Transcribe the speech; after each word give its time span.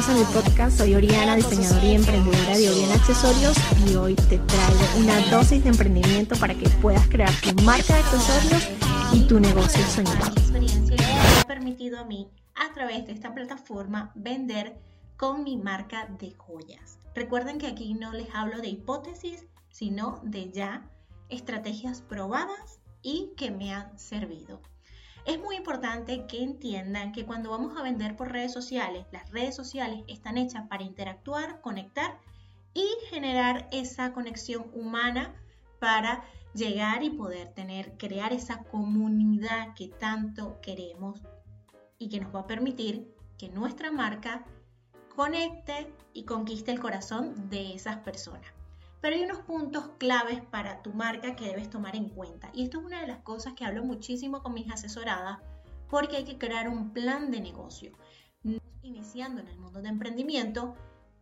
bienvenidos 0.00 0.08
a 0.08 0.14
mi 0.14 0.42
podcast. 0.42 0.78
Soy 0.78 0.94
Oriana, 0.94 1.36
diseñadora 1.36 1.84
y 1.84 1.94
emprendedora 1.94 2.56
de 2.56 2.70
Oriana 2.70 2.94
Accesorios 2.94 3.56
y 3.86 3.96
hoy 3.96 4.14
te 4.14 4.38
traigo 4.38 4.98
una 4.98 5.20
dosis 5.30 5.62
de 5.62 5.70
emprendimiento 5.70 6.36
para 6.36 6.54
que 6.54 6.68
puedas 6.80 7.06
crear 7.08 7.30
tu 7.40 7.62
marca 7.62 7.94
de 7.94 8.00
accesorios 8.00 8.68
y 9.12 9.26
tu 9.26 9.40
negocio 9.40 9.84
soñado. 9.86 10.30
experiencia 10.32 10.96
me 10.96 11.40
ha 11.40 11.44
permitido 11.44 11.98
a 11.98 12.04
mí, 12.04 12.30
a 12.54 12.72
través 12.72 13.06
de 13.06 13.12
esta 13.12 13.34
plataforma, 13.34 14.12
vender 14.14 14.78
con 15.16 15.44
mi 15.44 15.56
marca 15.56 16.06
de 16.18 16.32
joyas. 16.32 16.98
Recuerden 17.14 17.58
que 17.58 17.66
aquí 17.66 17.94
no 17.94 18.12
les 18.12 18.28
hablo 18.34 18.58
de 18.60 18.68
hipótesis, 18.68 19.46
sino 19.68 20.20
de 20.22 20.50
ya 20.50 20.88
estrategias 21.28 22.00
probadas 22.00 22.80
y 23.02 23.32
que 23.36 23.50
me 23.50 23.74
han 23.74 23.98
servido. 23.98 24.62
Es 25.24 25.38
muy 25.38 25.56
importante 25.56 26.26
que 26.26 26.42
entiendan 26.42 27.12
que 27.12 27.26
cuando 27.26 27.50
vamos 27.50 27.76
a 27.76 27.82
vender 27.82 28.16
por 28.16 28.32
redes 28.32 28.52
sociales, 28.52 29.06
las 29.12 29.30
redes 29.30 29.54
sociales 29.54 30.02
están 30.08 30.38
hechas 30.38 30.66
para 30.68 30.82
interactuar, 30.82 31.60
conectar 31.60 32.18
y 32.72 32.86
generar 33.10 33.68
esa 33.72 34.12
conexión 34.12 34.70
humana 34.72 35.34
para 35.78 36.24
llegar 36.54 37.02
y 37.02 37.10
poder 37.10 37.52
tener, 37.52 37.96
crear 37.96 38.32
esa 38.32 38.64
comunidad 38.64 39.74
que 39.74 39.88
tanto 39.88 40.60
queremos 40.60 41.20
y 41.98 42.08
que 42.08 42.20
nos 42.20 42.34
va 42.34 42.40
a 42.40 42.46
permitir 42.46 43.14
que 43.38 43.48
nuestra 43.48 43.90
marca 43.90 44.44
conecte 45.14 45.92
y 46.12 46.24
conquiste 46.24 46.70
el 46.70 46.80
corazón 46.80 47.50
de 47.50 47.74
esas 47.74 47.98
personas. 47.98 48.59
Pero 49.00 49.16
hay 49.16 49.22
unos 49.22 49.40
puntos 49.40 49.90
claves 49.98 50.42
para 50.42 50.82
tu 50.82 50.92
marca 50.92 51.36
que 51.36 51.46
debes 51.46 51.70
tomar 51.70 51.96
en 51.96 52.08
cuenta. 52.08 52.50
Y 52.52 52.64
esto 52.64 52.80
es 52.80 52.84
una 52.84 53.00
de 53.00 53.06
las 53.06 53.20
cosas 53.20 53.54
que 53.54 53.64
hablo 53.64 53.84
muchísimo 53.84 54.42
con 54.42 54.54
mis 54.54 54.70
asesoradas 54.70 55.38
porque 55.88 56.16
hay 56.16 56.24
que 56.24 56.38
crear 56.38 56.68
un 56.68 56.92
plan 56.92 57.30
de 57.30 57.40
negocio. 57.40 57.92
Iniciando 58.82 59.40
en 59.42 59.48
el 59.48 59.58
mundo 59.58 59.82
de 59.82 59.88
emprendimiento, 59.88 60.74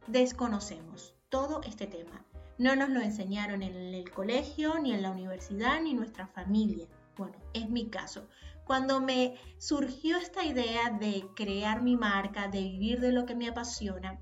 desconocemos 0.07 1.15
todo 1.29 1.61
este 1.63 1.87
tema. 1.87 2.25
No 2.59 2.77
nos 2.77 2.89
lo 2.91 3.01
enseñaron 3.01 3.63
en 3.63 3.75
el 3.75 4.11
colegio, 4.11 4.79
ni 4.79 4.93
en 4.93 5.03
la 5.03 5.11
universidad, 5.11 5.81
ni 5.81 5.95
nuestra 5.95 6.27
familia. 6.27 6.87
Bueno, 7.17 7.37
es 7.53 7.69
mi 7.69 7.89
caso. 7.89 8.29
Cuando 8.65 9.01
me 9.01 9.37
surgió 9.59 10.19
esta 10.19 10.45
idea 10.45 10.91
de 10.91 11.25
crear 11.35 11.83
mi 11.83 11.97
marca, 11.97 12.49
de 12.49 12.61
vivir 12.61 13.01
de 13.01 13.13
lo 13.13 13.27
que 13.27 13.35
me 13.35 13.49
apasiona, 13.49 14.21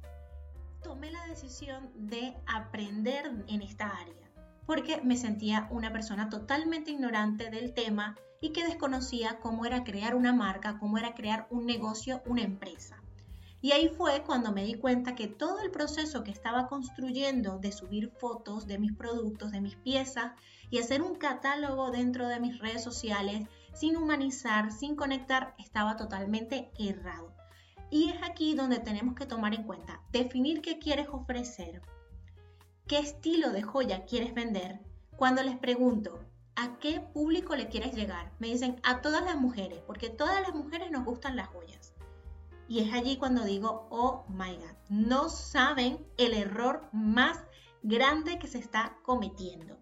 tomé 0.83 1.11
la 1.11 1.27
decisión 1.27 1.91
de 1.95 2.35
aprender 2.47 3.45
en 3.49 3.63
esta 3.63 3.89
área, 3.89 4.31
porque 4.67 5.01
me 5.03 5.17
sentía 5.17 5.69
una 5.71 5.93
persona 5.93 6.29
totalmente 6.29 6.91
ignorante 6.91 7.51
del 7.51 7.75
tema 7.75 8.17
y 8.41 8.51
que 8.51 8.65
desconocía 8.65 9.39
cómo 9.41 9.67
era 9.67 9.85
crear 9.85 10.15
una 10.15 10.33
marca, 10.33 10.79
cómo 10.79 10.99
era 10.99 11.15
crear 11.15 11.47
un 11.51 11.67
negocio, 11.67 12.23
una 12.27 12.43
empresa. 12.43 12.97
Y 13.63 13.73
ahí 13.73 13.89
fue 13.89 14.23
cuando 14.23 14.53
me 14.53 14.65
di 14.65 14.75
cuenta 14.75 15.15
que 15.15 15.27
todo 15.27 15.61
el 15.61 15.71
proceso 15.71 16.23
que 16.23 16.31
estaba 16.31 16.69
construyendo 16.69 17.59
de 17.59 17.73
subir 17.73 18.11
fotos 18.11 18.67
de 18.67 18.79
mis 18.79 18.93
productos, 18.93 19.51
de 19.51 19.61
mis 19.61 19.77
piezas 19.77 20.33
y 20.71 20.79
hacer 20.79 21.03
un 21.03 21.17
catálogo 21.17 21.91
dentro 21.91 22.29
de 22.29 22.39
mis 22.39 22.59
redes 22.59 22.85
sociales 22.85 23.49
sin 23.73 23.97
humanizar, 23.97 24.73
sin 24.73 24.95
conectar, 24.95 25.55
estaba 25.59 25.97
totalmente 25.97 26.71
errado. 26.79 27.33
Y 27.91 28.11
es 28.11 28.23
aquí 28.23 28.55
donde 28.55 28.79
tenemos 28.79 29.15
que 29.15 29.27
tomar 29.27 29.55
en 29.55 29.62
cuenta, 29.62 30.01
definir 30.11 30.61
qué 30.61 30.79
quieres 30.79 31.09
ofrecer, 31.11 31.83
qué 32.87 32.98
estilo 32.98 33.51
de 33.51 33.62
joya 33.62 34.05
quieres 34.05 34.34
vender. 34.34 34.81
Cuando 35.17 35.43
les 35.43 35.56
pregunto, 35.56 36.20
¿a 36.56 36.78
qué 36.78 37.01
público 37.01 37.55
le 37.55 37.69
quieres 37.69 37.95
llegar? 37.95 38.33
Me 38.39 38.48
dicen, 38.48 38.81
a 38.83 39.01
todas 39.01 39.25
las 39.25 39.37
mujeres, 39.37 39.81
porque 39.87 40.11
todas 40.11 40.41
las 40.41 40.55
mujeres 40.55 40.91
nos 40.91 41.05
gustan 41.05 41.37
las 41.37 41.48
joyas. 41.48 41.95
Y 42.69 42.81
es 42.81 42.93
allí 42.93 43.17
cuando 43.17 43.45
digo, 43.45 43.87
oh 43.91 44.25
my 44.28 44.56
god, 44.56 44.77
no 44.88 45.28
saben 45.28 46.05
el 46.16 46.34
error 46.34 46.88
más 46.93 47.44
grande 47.82 48.38
que 48.38 48.49
se 48.49 48.59
está 48.59 48.97
cometiendo. 49.03 49.78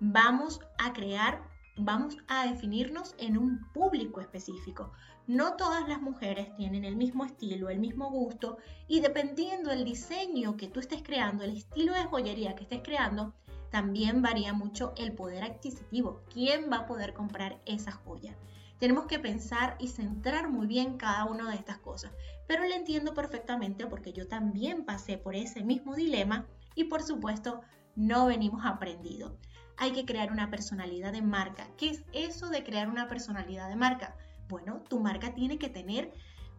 Vamos 0.00 0.60
a 0.78 0.92
crear, 0.92 1.48
vamos 1.76 2.18
a 2.28 2.46
definirnos 2.46 3.14
en 3.18 3.38
un 3.38 3.66
público 3.72 4.20
específico. 4.20 4.92
No 5.26 5.56
todas 5.56 5.88
las 5.88 6.02
mujeres 6.02 6.54
tienen 6.56 6.84
el 6.84 6.96
mismo 6.96 7.24
estilo, 7.24 7.70
el 7.70 7.78
mismo 7.78 8.10
gusto 8.10 8.58
y 8.88 9.00
dependiendo 9.00 9.70
del 9.70 9.84
diseño 9.84 10.56
que 10.56 10.68
tú 10.68 10.80
estés 10.80 11.02
creando, 11.02 11.44
el 11.44 11.56
estilo 11.56 11.94
de 11.94 12.04
joyería 12.04 12.54
que 12.56 12.64
estés 12.64 12.82
creando, 12.82 13.34
también 13.70 14.20
varía 14.20 14.52
mucho 14.52 14.92
el 14.96 15.12
poder 15.12 15.44
adquisitivo. 15.44 16.22
¿Quién 16.30 16.70
va 16.70 16.78
a 16.78 16.86
poder 16.86 17.14
comprar 17.14 17.60
esa 17.64 17.92
joya? 17.92 18.36
Tenemos 18.78 19.06
que 19.06 19.18
pensar 19.18 19.76
y 19.78 19.88
centrar 19.88 20.50
muy 20.50 20.66
bien 20.66 20.98
cada 20.98 21.24
una 21.24 21.48
de 21.48 21.56
estas 21.56 21.78
cosas. 21.78 22.12
Pero 22.46 22.64
le 22.64 22.74
entiendo 22.74 23.14
perfectamente 23.14 23.86
porque 23.86 24.12
yo 24.12 24.28
también 24.28 24.84
pasé 24.84 25.16
por 25.16 25.36
ese 25.36 25.62
mismo 25.62 25.94
dilema 25.94 26.46
y 26.74 26.84
por 26.84 27.02
supuesto 27.02 27.62
no 27.94 28.26
venimos 28.26 28.66
aprendido. 28.66 29.38
Hay 29.76 29.92
que 29.92 30.04
crear 30.04 30.30
una 30.30 30.50
personalidad 30.50 31.12
de 31.12 31.22
marca. 31.22 31.68
¿Qué 31.76 31.90
es 31.90 32.04
eso 32.12 32.48
de 32.48 32.64
crear 32.64 32.88
una 32.88 33.08
personalidad 33.08 33.68
de 33.68 33.76
marca? 33.76 34.16
Bueno, 34.48 34.82
tu 34.88 35.00
marca 35.00 35.34
tiene 35.34 35.58
que 35.58 35.68
tener 35.68 36.12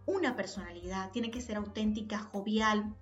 una 0.06 0.36
personalidad, 0.36 1.12
tiene 1.12 1.32
que 1.32 1.42
ser 1.42 1.58
auténtica, 1.58 2.20
jovial, 2.20 2.96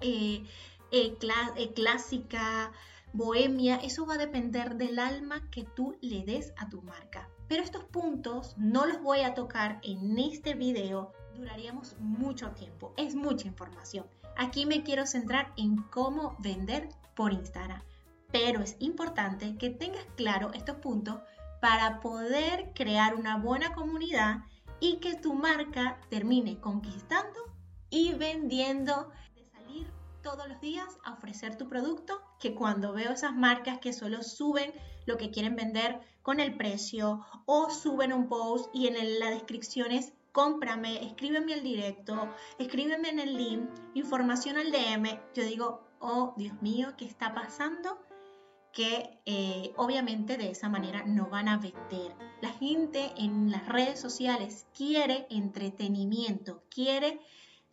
eh, 0.00 0.44
eh, 0.92 1.16
eh, 1.56 1.72
clásica, 1.74 2.72
bohemia. 3.12 3.76
Eso 3.76 4.06
va 4.06 4.14
a 4.14 4.18
depender 4.18 4.76
del 4.76 4.98
alma 4.98 5.48
que 5.50 5.64
tú 5.64 5.96
le 6.00 6.24
des 6.24 6.52
a 6.56 6.68
tu 6.68 6.82
marca. 6.82 7.28
Pero 7.48 7.62
estos 7.62 7.84
puntos 7.84 8.54
no 8.58 8.86
los 8.86 9.00
voy 9.00 9.20
a 9.20 9.34
tocar 9.34 9.80
en 9.82 10.18
este 10.18 10.54
video, 10.54 11.12
duraríamos 11.36 11.96
mucho 12.00 12.50
tiempo, 12.50 12.92
es 12.96 13.14
mucha 13.14 13.46
información. 13.46 14.06
Aquí 14.36 14.66
me 14.66 14.82
quiero 14.82 15.06
centrar 15.06 15.52
en 15.56 15.76
cómo 15.76 16.36
vender 16.40 16.88
por 17.14 17.32
Instagram. 17.32 17.82
Pero 18.32 18.60
es 18.60 18.76
importante 18.80 19.56
que 19.56 19.70
tengas 19.70 20.04
claro 20.16 20.52
estos 20.52 20.76
puntos 20.76 21.20
para 21.60 22.00
poder 22.00 22.72
crear 22.74 23.14
una 23.14 23.38
buena 23.38 23.74
comunidad 23.74 24.44
y 24.80 24.98
que 24.98 25.14
tu 25.14 25.34
marca 25.34 25.98
termine 26.10 26.60
conquistando 26.60 27.40
y 27.90 28.14
vendiendo 28.14 29.10
de 29.34 29.44
salir 29.44 29.90
todos 30.22 30.48
los 30.48 30.60
días 30.60 30.98
a 31.04 31.14
ofrecer 31.14 31.56
tu 31.56 31.68
producto 31.68 32.20
que 32.38 32.54
cuando 32.54 32.92
veo 32.92 33.12
esas 33.12 33.34
marcas 33.34 33.78
que 33.78 33.92
solo 33.92 34.22
suben 34.22 34.72
lo 35.06 35.16
que 35.16 35.30
quieren 35.30 35.56
vender 35.56 36.00
con 36.22 36.40
el 36.40 36.56
precio 36.56 37.24
o 37.46 37.70
suben 37.70 38.12
un 38.12 38.28
post 38.28 38.68
y 38.74 38.88
en 38.88 39.20
la 39.20 39.30
descripción 39.30 39.92
es 39.92 40.12
cómprame, 40.32 41.02
escríbeme 41.06 41.54
al 41.54 41.62
directo, 41.62 42.28
escríbeme 42.58 43.08
en 43.08 43.20
el 43.20 43.36
link, 43.36 43.70
información 43.94 44.58
al 44.58 44.70
DM, 44.70 45.18
yo 45.34 45.44
digo, 45.44 45.88
oh 46.00 46.34
Dios 46.36 46.60
mío, 46.60 46.92
¿qué 46.98 47.06
está 47.06 47.32
pasando? 47.32 48.05
Que 48.76 49.22
eh, 49.24 49.72
obviamente 49.78 50.36
de 50.36 50.50
esa 50.50 50.68
manera 50.68 51.02
no 51.06 51.30
van 51.30 51.48
a 51.48 51.56
vender. 51.56 52.14
La 52.42 52.50
gente 52.50 53.10
en 53.16 53.50
las 53.50 53.66
redes 53.66 53.98
sociales 53.98 54.66
quiere 54.74 55.26
entretenimiento, 55.30 56.62
quiere 56.68 57.18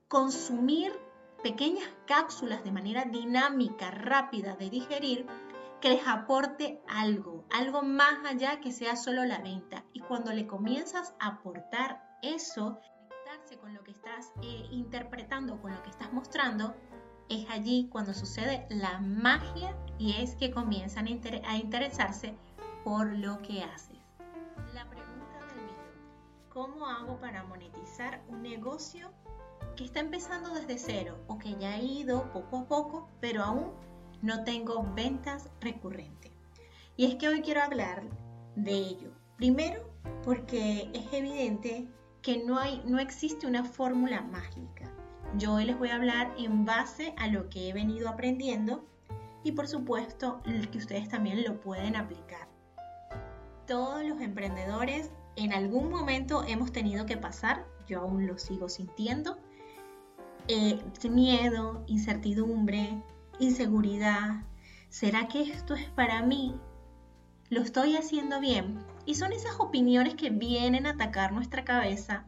consumir 0.07 0.97
pequeñas 1.43 1.89
cápsulas 2.07 2.63
de 2.63 2.71
manera 2.71 3.03
dinámica, 3.03 3.91
rápida 3.91 4.55
de 4.55 4.69
digerir, 4.69 5.27
que 5.81 5.89
les 5.89 6.07
aporte 6.07 6.81
algo, 6.87 7.43
algo 7.51 7.81
más 7.81 8.25
allá 8.25 8.61
que 8.61 8.71
sea 8.71 8.95
solo 8.95 9.25
la 9.25 9.39
venta. 9.39 9.83
Y 9.91 9.99
cuando 9.99 10.31
le 10.31 10.47
comienzas 10.47 11.15
a 11.19 11.27
aportar 11.27 12.01
eso, 12.21 12.79
conectarse 13.09 13.57
con 13.57 13.73
lo 13.73 13.83
que 13.83 13.91
estás 13.91 14.31
eh, 14.41 14.67
interpretando, 14.71 15.61
con 15.61 15.73
lo 15.73 15.83
que 15.83 15.89
estás 15.89 16.13
mostrando, 16.13 16.73
es 17.29 17.49
allí 17.49 17.87
cuando 17.91 18.13
sucede 18.13 18.65
la 18.69 18.99
magia 18.99 19.75
y 19.97 20.13
es 20.21 20.35
que 20.35 20.51
comienzan 20.51 21.07
a, 21.07 21.57
interesarse 21.57 22.35
por 22.83 23.07
lo 23.17 23.41
que 23.41 23.63
haces. 23.63 23.97
La 24.73 24.89
pregunta 24.89 25.39
del 25.47 25.65
millón, 25.65 26.49
¿cómo 26.49 26.87
hago 26.87 27.19
para 27.19 27.43
monetizar 27.43 28.21
un 28.29 28.41
negocio 28.41 29.11
que 29.75 29.85
está 29.85 29.99
empezando 29.99 30.53
desde 30.53 30.77
cero 30.77 31.17
o 31.27 31.37
que 31.37 31.55
ya 31.57 31.73
ha 31.73 31.81
ido 31.81 32.31
poco 32.31 32.57
a 32.57 32.67
poco, 32.67 33.09
pero 33.19 33.43
aún 33.43 33.71
no 34.21 34.43
tengo 34.43 34.83
ventas 34.93 35.49
recurrentes? 35.61 36.31
Y 36.95 37.05
es 37.05 37.15
que 37.15 37.27
hoy 37.27 37.41
quiero 37.41 37.61
hablar 37.61 38.03
de 38.55 38.73
ello. 38.73 39.11
Primero, 39.37 39.89
porque 40.23 40.89
es 40.93 41.11
evidente 41.11 41.87
que 42.21 42.43
no, 42.43 42.59
hay, 42.59 42.81
no 42.85 42.99
existe 42.99 43.47
una 43.47 43.63
fórmula 43.63 44.21
mágica. 44.21 44.92
Yo 45.39 45.53
hoy 45.53 45.65
les 45.65 45.79
voy 45.79 45.89
a 45.89 45.95
hablar 45.95 46.31
en 46.37 46.63
base 46.63 47.15
a 47.17 47.27
lo 47.27 47.49
que 47.49 47.67
he 47.67 47.73
venido 47.73 48.07
aprendiendo 48.07 48.85
y 49.43 49.53
por 49.53 49.67
supuesto 49.67 50.41
que 50.43 50.77
ustedes 50.77 51.09
también 51.09 51.43
lo 51.43 51.59
pueden 51.59 51.95
aplicar. 51.95 52.47
Todos 53.65 54.03
los 54.05 54.21
emprendedores 54.21 55.09
en 55.35 55.51
algún 55.51 55.89
momento 55.89 56.43
hemos 56.47 56.71
tenido 56.71 57.07
que 57.07 57.17
pasar, 57.17 57.65
yo 57.87 58.01
aún 58.01 58.27
lo 58.27 58.37
sigo 58.37 58.69
sintiendo, 58.69 59.39
eh, 60.47 60.79
miedo, 61.09 61.83
incertidumbre, 61.87 63.01
inseguridad. 63.39 64.43
¿Será 64.89 65.27
que 65.27 65.41
esto 65.41 65.73
es 65.73 65.89
para 65.89 66.21
mí? 66.21 66.55
¿Lo 67.49 67.61
estoy 67.61 67.95
haciendo 67.95 68.39
bien? 68.39 68.85
Y 69.07 69.15
son 69.15 69.33
esas 69.33 69.59
opiniones 69.59 70.13
que 70.13 70.29
vienen 70.29 70.85
a 70.85 70.91
atacar 70.91 71.31
nuestra 71.33 71.65
cabeza 71.65 72.27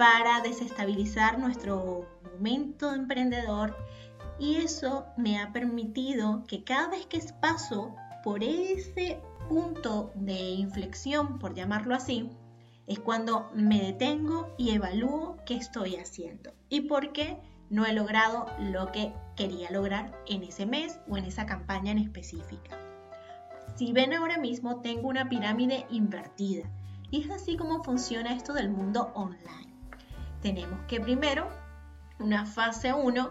para 0.00 0.40
desestabilizar 0.40 1.38
nuestro 1.38 2.08
momento 2.32 2.94
emprendedor 2.94 3.76
y 4.38 4.56
eso 4.56 5.04
me 5.18 5.38
ha 5.38 5.52
permitido 5.52 6.42
que 6.48 6.64
cada 6.64 6.88
vez 6.88 7.04
que 7.04 7.20
paso 7.38 7.94
por 8.24 8.42
ese 8.42 9.20
punto 9.50 10.10
de 10.14 10.52
inflexión, 10.52 11.38
por 11.38 11.52
llamarlo 11.52 11.94
así, 11.94 12.30
es 12.86 12.98
cuando 12.98 13.50
me 13.54 13.78
detengo 13.78 14.54
y 14.56 14.70
evalúo 14.70 15.36
qué 15.44 15.56
estoy 15.56 15.96
haciendo 15.96 16.54
y 16.70 16.80
por 16.88 17.12
qué 17.12 17.36
no 17.68 17.84
he 17.84 17.92
logrado 17.92 18.46
lo 18.58 18.90
que 18.92 19.12
quería 19.36 19.70
lograr 19.70 20.18
en 20.26 20.44
ese 20.44 20.64
mes 20.64 20.98
o 21.10 21.18
en 21.18 21.26
esa 21.26 21.44
campaña 21.44 21.92
en 21.92 21.98
específica. 21.98 22.78
Si 23.76 23.92
ven 23.92 24.14
ahora 24.14 24.38
mismo 24.38 24.80
tengo 24.80 25.08
una 25.08 25.28
pirámide 25.28 25.84
invertida 25.90 26.70
y 27.10 27.20
es 27.20 27.30
así 27.30 27.58
como 27.58 27.84
funciona 27.84 28.32
esto 28.32 28.54
del 28.54 28.70
mundo 28.70 29.12
online. 29.14 29.69
Tenemos 30.42 30.80
que 30.88 31.00
primero 31.00 31.48
una 32.18 32.46
fase 32.46 32.92
1 32.92 33.30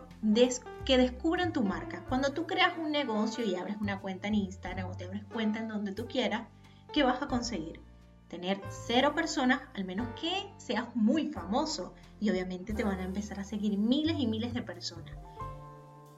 que 0.85 0.97
descubran 0.97 1.53
tu 1.53 1.63
marca. 1.63 2.03
Cuando 2.09 2.33
tú 2.33 2.45
creas 2.47 2.77
un 2.77 2.91
negocio 2.91 3.45
y 3.45 3.56
abres 3.56 3.77
una 3.79 4.00
cuenta 4.00 4.27
en 4.27 4.35
Instagram 4.35 4.89
o 4.89 4.97
te 4.97 5.06
abres 5.06 5.23
cuenta 5.25 5.59
en 5.59 5.67
donde 5.67 5.91
tú 5.91 6.07
quieras, 6.07 6.47
¿qué 6.91 7.03
vas 7.03 7.21
a 7.21 7.27
conseguir? 7.27 7.81
Tener 8.27 8.61
cero 8.69 9.13
personas, 9.15 9.61
al 9.75 9.85
menos 9.85 10.07
que 10.19 10.51
seas 10.57 10.95
muy 10.95 11.31
famoso 11.31 11.94
y 12.19 12.29
obviamente 12.29 12.73
te 12.73 12.83
van 12.83 13.00
a 13.00 13.06
empezar 13.06 13.39
a 13.39 13.44
seguir 13.44 13.77
miles 13.77 14.17
y 14.19 14.27
miles 14.27 14.53
de 14.53 14.62
personas. 14.62 15.15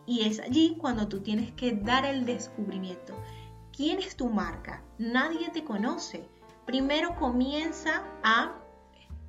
Y 0.05 0.27
es 0.27 0.39
allí 0.39 0.75
cuando 0.77 1.07
tú 1.07 1.21
tienes 1.21 1.51
que 1.53 1.73
dar 1.73 2.05
el 2.05 2.25
descubrimiento. 2.25 3.15
¿Quién 3.71 3.99
es 3.99 4.17
tu 4.17 4.29
marca? 4.29 4.83
Nadie 4.97 5.49
te 5.49 5.63
conoce. 5.63 6.27
Primero 6.65 7.15
comienza 7.15 8.03
a 8.23 8.57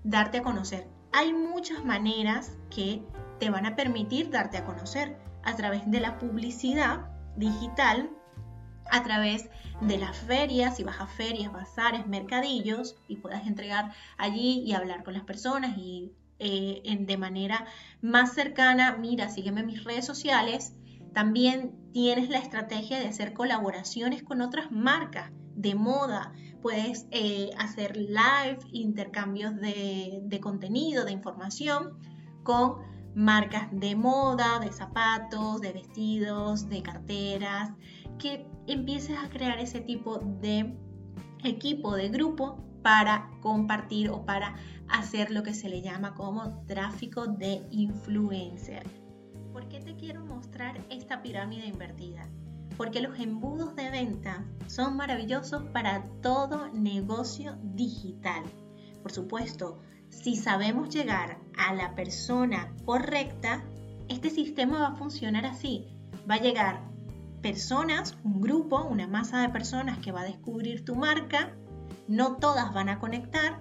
darte 0.03 0.39
a 0.39 0.43
conocer. 0.43 0.92
Hay 1.13 1.33
muchas 1.33 1.85
maneras 1.85 2.57
que 2.75 3.03
te 3.39 3.51
van 3.51 3.67
a 3.67 3.77
permitir 3.77 4.31
darte 4.31 4.57
a 4.57 4.65
conocer 4.65 5.19
a 5.43 5.55
través 5.57 5.91
de 5.91 6.01
la 6.01 6.19
publicidad 6.19 7.11
digital, 7.37 8.11
a 8.91 9.03
través 9.03 9.49
de 9.81 9.99
las 9.99 10.17
ferias, 10.17 10.77
si 10.77 10.85
vas 10.85 11.01
a 11.01 11.07
ferias, 11.07 11.53
bazares, 11.53 12.07
mercadillos 12.07 12.97
y 13.09 13.17
puedas 13.17 13.47
entregar 13.47 13.93
allí 14.17 14.63
y 14.65 14.73
hablar 14.73 15.05
con 15.05 15.15
las 15.15 15.25
personas 15.25 15.77
y 15.77 16.13
eh, 16.39 16.97
de 17.01 17.17
manera 17.17 17.67
más 18.01 18.33
cercana, 18.33 18.97
mira, 18.97 19.29
sígueme 19.29 19.61
en 19.61 19.67
mis 19.67 19.85
redes 19.85 20.07
sociales. 20.07 20.75
También 21.13 21.73
tienes 21.93 22.31
la 22.31 22.39
estrategia 22.39 22.99
de 22.99 23.09
hacer 23.09 23.33
colaboraciones 23.33 24.23
con 24.23 24.41
otras 24.41 24.73
marcas 24.73 25.31
de 25.55 25.75
moda. 25.75 26.33
Puedes 26.63 27.07
eh, 27.11 27.51
hacer 27.59 27.97
live, 27.97 28.59
intercambios 28.71 29.57
de, 29.57 30.21
de 30.23 30.41
contenido, 30.41 31.05
de 31.05 31.13
información 31.13 31.99
con 32.45 32.77
marcas 33.15 33.69
de 33.73 33.95
moda, 33.95 34.59
de 34.61 34.73
zapatos, 34.73 35.61
de 35.61 35.73
vestidos, 35.73 36.69
de 36.69 36.83
carteras, 36.83 37.73
que 38.19 38.47
empieces 38.67 39.19
a 39.19 39.29
crear 39.29 39.59
ese 39.59 39.81
tipo 39.81 40.19
de 40.19 40.75
equipo, 41.45 41.95
de 41.97 42.09
grupo 42.09 42.63
para 42.83 43.31
compartir 43.41 44.11
o 44.11 44.25
para 44.25 44.55
hacer 44.89 45.31
lo 45.31 45.43
que 45.43 45.55
se 45.55 45.69
le 45.69 45.83
llama 45.83 46.15
como 46.15 46.65
tráfico 46.67 47.27
de 47.27 47.63
influencer. 47.71 48.83
¿Por 49.53 49.69
qué 49.69 49.81
te 49.81 49.95
quiero 49.97 50.25
mostrar 50.25 50.81
esta 50.91 51.23
pirámide 51.23 51.67
invertida? 51.67 52.29
Porque 52.77 53.01
los 53.01 53.19
embudos 53.19 53.77
de 53.77 53.91
venta 53.91 54.45
son 54.67 54.97
maravillosos 54.97 55.63
para 55.73 56.05
todo 56.23 56.69
negocio 56.73 57.57
digital. 57.63 58.43
Por 59.03 59.13
supuesto, 59.13 59.79
si 60.09 60.37
sabemos 60.37 60.91
llegar 60.91 61.39
a 61.57 61.75
la 61.75 61.95
persona 61.95 62.75
correcta, 62.85 63.65
este 64.09 64.31
sistema 64.31 64.81
va 64.81 64.87
a 64.89 64.97
funcionar 64.97 65.47
así. 65.47 65.87
Va 66.31 66.35
a 66.37 66.41
llegar 66.41 66.83
personas, 67.43 68.17
un 68.23 68.41
grupo, 68.41 68.83
una 68.85 69.09
masa 69.09 69.41
de 69.41 69.49
personas 69.49 69.99
que 69.99 70.13
va 70.13 70.21
a 70.21 70.27
descubrir 70.27 70.85
tu 70.85 70.95
marca. 70.95 71.55
No 72.09 72.37
todas 72.37 72.73
van 72.73 72.89
a 72.89 72.99
conectar, 72.99 73.61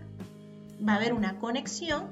va 0.87 0.93
a 0.93 0.95
haber 0.97 1.13
una 1.13 1.39
conexión. 1.39 2.09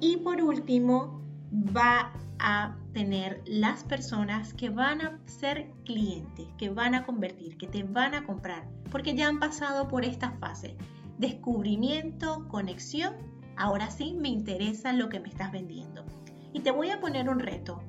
Y 0.00 0.18
por 0.18 0.42
último, 0.42 1.22
va 1.52 2.12
a 2.38 2.76
tener 2.96 3.42
las 3.44 3.84
personas 3.84 4.54
que 4.54 4.70
van 4.70 5.02
a 5.02 5.20
ser 5.26 5.70
clientes, 5.84 6.46
que 6.56 6.70
van 6.70 6.94
a 6.94 7.04
convertir, 7.04 7.58
que 7.58 7.66
te 7.66 7.82
van 7.82 8.14
a 8.14 8.24
comprar, 8.24 8.66
porque 8.90 9.14
ya 9.14 9.28
han 9.28 9.38
pasado 9.38 9.86
por 9.86 10.06
esta 10.06 10.30
fase. 10.40 10.78
Descubrimiento, 11.18 12.48
conexión 12.48 13.12
ahora 13.54 13.90
sí 13.90 14.14
me 14.14 14.30
interesa 14.30 14.94
lo 14.94 15.10
que 15.10 15.20
me 15.20 15.28
estás 15.28 15.52
vendiendo. 15.52 16.06
Y 16.54 16.60
te 16.60 16.70
voy 16.70 16.88
a 16.88 16.98
poner 16.98 17.28
un 17.28 17.38
reto, 17.38 17.82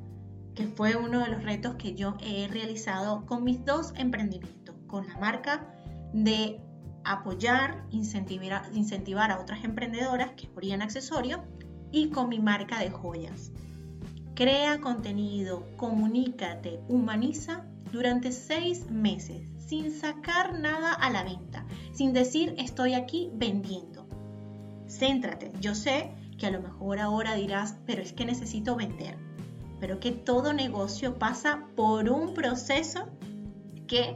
que 0.56 0.68
fue 0.68 0.98
uno 0.98 1.22
de 1.22 1.30
los 1.30 1.42
retos 1.42 1.76
que 1.76 1.96
yo 1.96 2.18
he 2.20 2.50
realizado 2.50 3.26
con 3.26 3.46
mis 3.46 3.64
dos 3.64 3.94
emprendimientos, 3.96 4.76
con 4.88 5.08
la 5.08 5.18
marca 5.20 5.74
de 6.12 6.60
apoyar, 7.06 7.86
incentivar, 7.92 9.32
a 9.32 9.40
otras 9.40 9.64
emprendedoras 9.64 10.32
que 10.32 10.48
ponían 10.48 10.82
accesorios 10.82 11.40
y 11.94 12.10
con 12.10 12.28
mi 12.28 12.40
marca 12.40 12.80
de 12.82 12.92
joyas. 12.92 13.54
Crea 14.38 14.80
contenido, 14.82 15.66
comunícate, 15.78 16.80
humaniza 16.88 17.66
durante 17.92 18.32
seis 18.32 18.88
meses 18.92 19.42
sin 19.58 19.92
sacar 19.92 20.60
nada 20.60 20.94
a 20.94 21.10
la 21.10 21.24
venta, 21.24 21.66
sin 21.92 22.14
decir 22.14 22.54
estoy 22.60 22.94
aquí 22.94 23.32
vendiendo 23.34 24.08
céntrate. 24.88 25.52
Yo 25.60 25.74
sé 25.74 26.12
que 26.38 26.46
a 26.46 26.52
lo 26.52 26.62
mejor 26.62 27.00
ahora 27.00 27.34
dirás, 27.34 27.78
pero 27.88 28.04
es 28.04 28.14
que 28.14 28.26
necesito 28.26 28.76
vender. 28.76 29.18
Pero 29.80 30.00
que 30.00 30.12
todo 30.12 30.54
negocio 30.54 31.18
pasa 31.18 31.66
por 31.76 32.08
un 32.08 32.36
proceso 32.36 33.10
que 33.88 34.16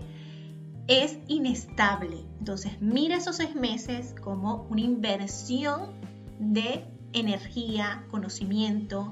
es 0.87 1.17
inestable. 1.27 2.25
Entonces, 2.37 2.79
mira 2.79 3.17
esos 3.17 3.37
seis 3.37 3.55
meses 3.55 4.13
como 4.21 4.67
una 4.69 4.81
inversión 4.81 5.93
de 6.39 6.85
energía, 7.13 8.05
conocimiento, 8.11 9.11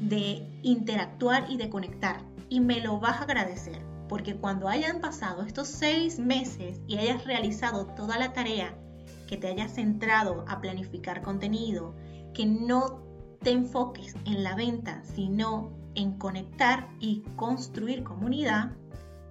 de 0.00 0.46
interactuar 0.62 1.46
y 1.50 1.56
de 1.56 1.70
conectar. 1.70 2.20
Y 2.48 2.60
me 2.60 2.80
lo 2.80 3.00
vas 3.00 3.20
a 3.20 3.24
agradecer, 3.24 3.80
porque 4.08 4.36
cuando 4.36 4.68
hayan 4.68 5.00
pasado 5.00 5.42
estos 5.42 5.68
seis 5.68 6.18
meses 6.18 6.80
y 6.86 6.98
hayas 6.98 7.24
realizado 7.24 7.86
toda 7.86 8.18
la 8.18 8.32
tarea 8.32 8.74
que 9.26 9.36
te 9.36 9.48
hayas 9.48 9.74
centrado 9.74 10.44
a 10.48 10.60
planificar 10.60 11.22
contenido, 11.22 11.94
que 12.32 12.46
no 12.46 13.02
te 13.42 13.50
enfoques 13.50 14.14
en 14.24 14.44
la 14.44 14.54
venta, 14.54 15.02
sino 15.14 15.72
en 15.94 16.18
conectar 16.18 16.88
y 17.00 17.22
construir 17.36 18.04
comunidad, 18.04 18.72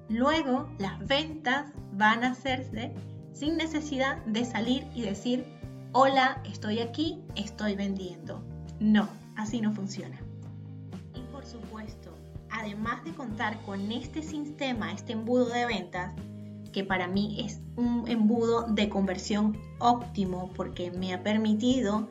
luego 0.09 0.69
las 0.79 0.99
ventas 1.07 1.71
van 1.93 2.23
a 2.23 2.31
hacerse 2.31 2.93
sin 3.33 3.57
necesidad 3.57 4.23
de 4.25 4.45
salir 4.45 4.87
y 4.93 5.01
decir, 5.01 5.45
hola, 5.91 6.41
estoy 6.45 6.79
aquí, 6.79 7.21
estoy 7.35 7.75
vendiendo. 7.75 8.43
No, 8.79 9.07
así 9.35 9.61
no 9.61 9.71
funciona. 9.73 10.24
Además 12.65 13.03
de 13.05 13.13
contar 13.13 13.61
con 13.61 13.91
este 13.91 14.23
sistema, 14.23 14.91
este 14.91 15.13
embudo 15.13 15.45
de 15.45 15.67
ventas, 15.67 16.13
que 16.73 16.83
para 16.83 17.07
mí 17.07 17.45
es 17.45 17.61
un 17.75 18.05
embudo 18.07 18.63
de 18.63 18.89
conversión 18.89 19.55
óptimo 19.77 20.49
porque 20.55 20.89
me 20.89 21.13
ha 21.13 21.21
permitido 21.21 22.09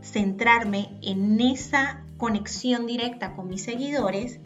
centrarme 0.00 0.98
en 1.02 1.38
esa 1.42 2.06
conexión 2.16 2.86
directa 2.86 3.36
con 3.36 3.48
mis 3.48 3.62
seguidores, 3.62 4.40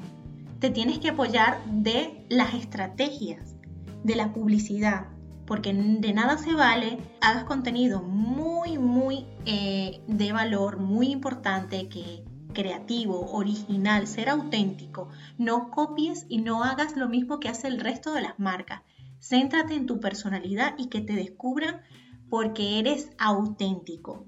te 0.59 0.69
tienes 0.71 0.99
que 0.99 1.11
apoyar 1.11 1.65
de 1.67 2.27
las 2.29 2.55
estrategias, 2.55 3.55
de 4.03 4.17
la 4.17 4.33
publicidad, 4.33 5.07
porque 5.47 5.73
de 5.73 6.13
nada 6.13 6.39
se 6.39 6.55
vale 6.55 6.99
hagas 7.21 7.45
contenido 7.45 8.03
muy, 8.03 8.79
muy 8.79 9.27
eh, 9.47 10.01
de 10.09 10.33
valor, 10.33 10.79
muy 10.81 11.13
importante, 11.13 11.89
que 11.89 12.25
creativo, 12.59 13.31
original, 13.31 14.09
ser 14.09 14.29
auténtico. 14.29 15.11
No 15.39 15.71
copies 15.71 16.27
y 16.29 16.39
no 16.39 16.65
hagas 16.65 16.97
lo 16.97 17.09
mismo 17.09 17.39
que 17.39 17.49
hace 17.49 17.69
el 17.69 17.79
resto 17.79 18.13
de 18.13 18.23
las 18.23 18.37
marcas. 18.41 18.83
Céntrate 19.21 19.75
en 19.75 19.87
tu 19.87 20.01
personalidad 20.01 20.75
y 20.77 20.89
que 20.89 21.01
te 21.01 21.13
descubran 21.13 21.83
porque 22.29 22.81
eres 22.81 23.11
auténtico. 23.17 24.27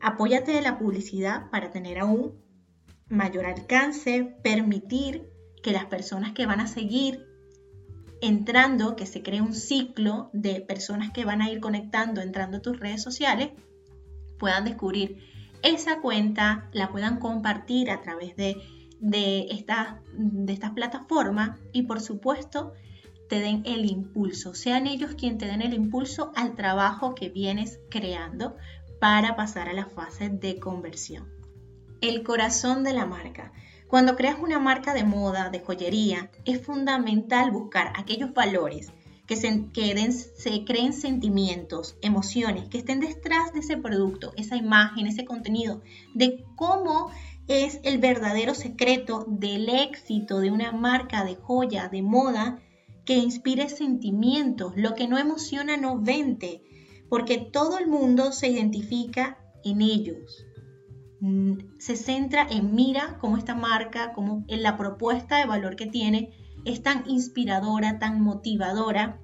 Apóyate 0.00 0.52
de 0.52 0.62
la 0.62 0.78
publicidad 0.78 1.50
para 1.50 1.70
tener 1.70 1.98
aún 1.98 2.32
mayor 3.10 3.44
alcance, 3.44 4.34
permitir 4.42 5.28
que 5.62 5.72
las 5.72 5.84
personas 5.84 6.32
que 6.32 6.46
van 6.46 6.60
a 6.60 6.66
seguir 6.66 7.26
entrando, 8.22 8.96
que 8.96 9.04
se 9.04 9.22
cree 9.22 9.42
un 9.42 9.52
ciclo 9.52 10.30
de 10.32 10.62
personas 10.62 11.10
que 11.10 11.26
van 11.26 11.42
a 11.42 11.50
ir 11.50 11.60
conectando, 11.60 12.22
entrando 12.22 12.56
a 12.56 12.62
tus 12.62 12.80
redes 12.80 13.02
sociales, 13.02 13.50
puedan 14.38 14.64
descubrir 14.64 15.31
esa 15.62 16.00
cuenta, 16.00 16.68
la 16.72 16.90
puedan 16.90 17.18
compartir 17.18 17.90
a 17.90 18.02
través 18.02 18.36
de, 18.36 18.56
de, 19.00 19.64
de 20.12 20.52
estas 20.52 20.70
plataformas 20.72 21.58
y 21.72 21.82
por 21.82 22.00
supuesto 22.00 22.72
te 23.28 23.40
den 23.40 23.62
el 23.64 23.90
impulso, 23.90 24.54
sean 24.54 24.86
ellos 24.86 25.14
quienes 25.14 25.38
te 25.38 25.46
den 25.46 25.62
el 25.62 25.72
impulso 25.72 26.32
al 26.34 26.54
trabajo 26.54 27.14
que 27.14 27.30
vienes 27.30 27.80
creando 27.88 28.56
para 29.00 29.36
pasar 29.36 29.68
a 29.68 29.72
la 29.72 29.86
fase 29.86 30.28
de 30.28 30.60
conversión. 30.60 31.28
El 32.00 32.22
corazón 32.24 32.84
de 32.84 32.92
la 32.92 33.06
marca. 33.06 33.52
Cuando 33.88 34.16
creas 34.16 34.38
una 34.38 34.58
marca 34.58 34.92
de 34.92 35.04
moda, 35.04 35.50
de 35.50 35.60
joyería, 35.60 36.30
es 36.44 36.60
fundamental 36.60 37.50
buscar 37.50 37.92
aquellos 37.96 38.34
valores 38.34 38.92
que 39.26 39.36
se, 39.36 40.64
creen 40.64 40.92
sentimientos, 40.92 41.96
emociones, 42.02 42.68
que 42.68 42.78
estén 42.78 43.00
detrás 43.00 43.52
de 43.52 43.60
ese 43.60 43.76
producto, 43.76 44.32
esa 44.36 44.56
imagen, 44.56 45.06
ese 45.06 45.24
contenido, 45.24 45.82
de 46.14 46.44
cómo 46.56 47.10
es 47.48 47.80
el 47.84 47.98
verdadero 47.98 48.54
secreto 48.54 49.24
del 49.28 49.68
éxito 49.68 50.40
de 50.40 50.50
una 50.50 50.72
marca 50.72 51.24
de 51.24 51.36
joya, 51.36 51.88
de 51.88 52.02
moda, 52.02 52.60
que 53.04 53.14
inspire 53.14 53.68
sentimientos. 53.68 54.74
Lo 54.76 54.94
que 54.94 55.08
no 55.08 55.18
emociona 55.18 55.76
no 55.76 56.00
vende, 56.00 56.62
porque 57.08 57.38
todo 57.38 57.78
el 57.78 57.88
mundo 57.88 58.32
se 58.32 58.48
identifica 58.48 59.38
en 59.64 59.82
ellos. 59.82 60.44
Mm, 61.20 61.78
se 61.78 61.96
centra 61.96 62.46
en 62.50 62.74
mira 62.74 63.18
cómo 63.20 63.36
esta 63.36 63.54
marca, 63.54 64.12
como 64.12 64.44
en 64.48 64.62
la 64.62 64.76
propuesta 64.76 65.38
de 65.38 65.46
valor 65.46 65.76
que 65.76 65.86
tiene, 65.86 66.41
es 66.64 66.82
tan 66.82 67.04
inspiradora, 67.08 67.98
tan 67.98 68.20
motivadora, 68.20 69.18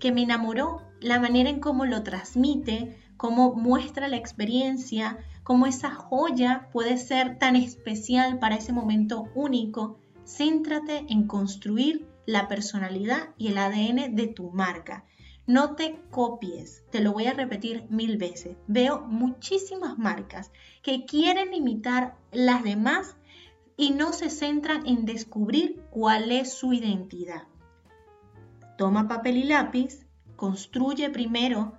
que 0.00 0.12
me 0.12 0.22
enamoró 0.22 0.82
la 1.00 1.20
manera 1.20 1.50
en 1.50 1.60
cómo 1.60 1.84
lo 1.86 2.02
transmite, 2.02 2.96
cómo 3.16 3.54
muestra 3.54 4.08
la 4.08 4.16
experiencia, 4.16 5.18
cómo 5.42 5.66
esa 5.66 5.90
joya 5.90 6.68
puede 6.72 6.98
ser 6.98 7.38
tan 7.38 7.56
especial 7.56 8.38
para 8.38 8.56
ese 8.56 8.72
momento 8.72 9.28
único. 9.34 9.98
Céntrate 10.24 11.06
en 11.08 11.26
construir 11.26 12.06
la 12.26 12.48
personalidad 12.48 13.30
y 13.38 13.48
el 13.48 13.58
ADN 13.58 14.16
de 14.16 14.26
tu 14.26 14.50
marca. 14.50 15.04
No 15.46 15.76
te 15.76 16.00
copies, 16.10 16.82
te 16.90 17.00
lo 17.00 17.12
voy 17.12 17.26
a 17.26 17.32
repetir 17.32 17.84
mil 17.88 18.16
veces. 18.16 18.56
Veo 18.66 19.02
muchísimas 19.02 19.96
marcas 19.96 20.50
que 20.82 21.04
quieren 21.04 21.54
imitar 21.54 22.16
las 22.32 22.64
demás 22.64 23.16
y 23.76 23.90
no 23.90 24.12
se 24.12 24.30
centran 24.30 24.86
en 24.86 25.04
descubrir 25.04 25.82
cuál 25.90 26.32
es 26.32 26.52
su 26.52 26.72
identidad. 26.72 27.44
Toma 28.78 29.08
papel 29.08 29.36
y 29.36 29.44
lápiz, 29.44 30.06
construye 30.36 31.10
primero 31.10 31.78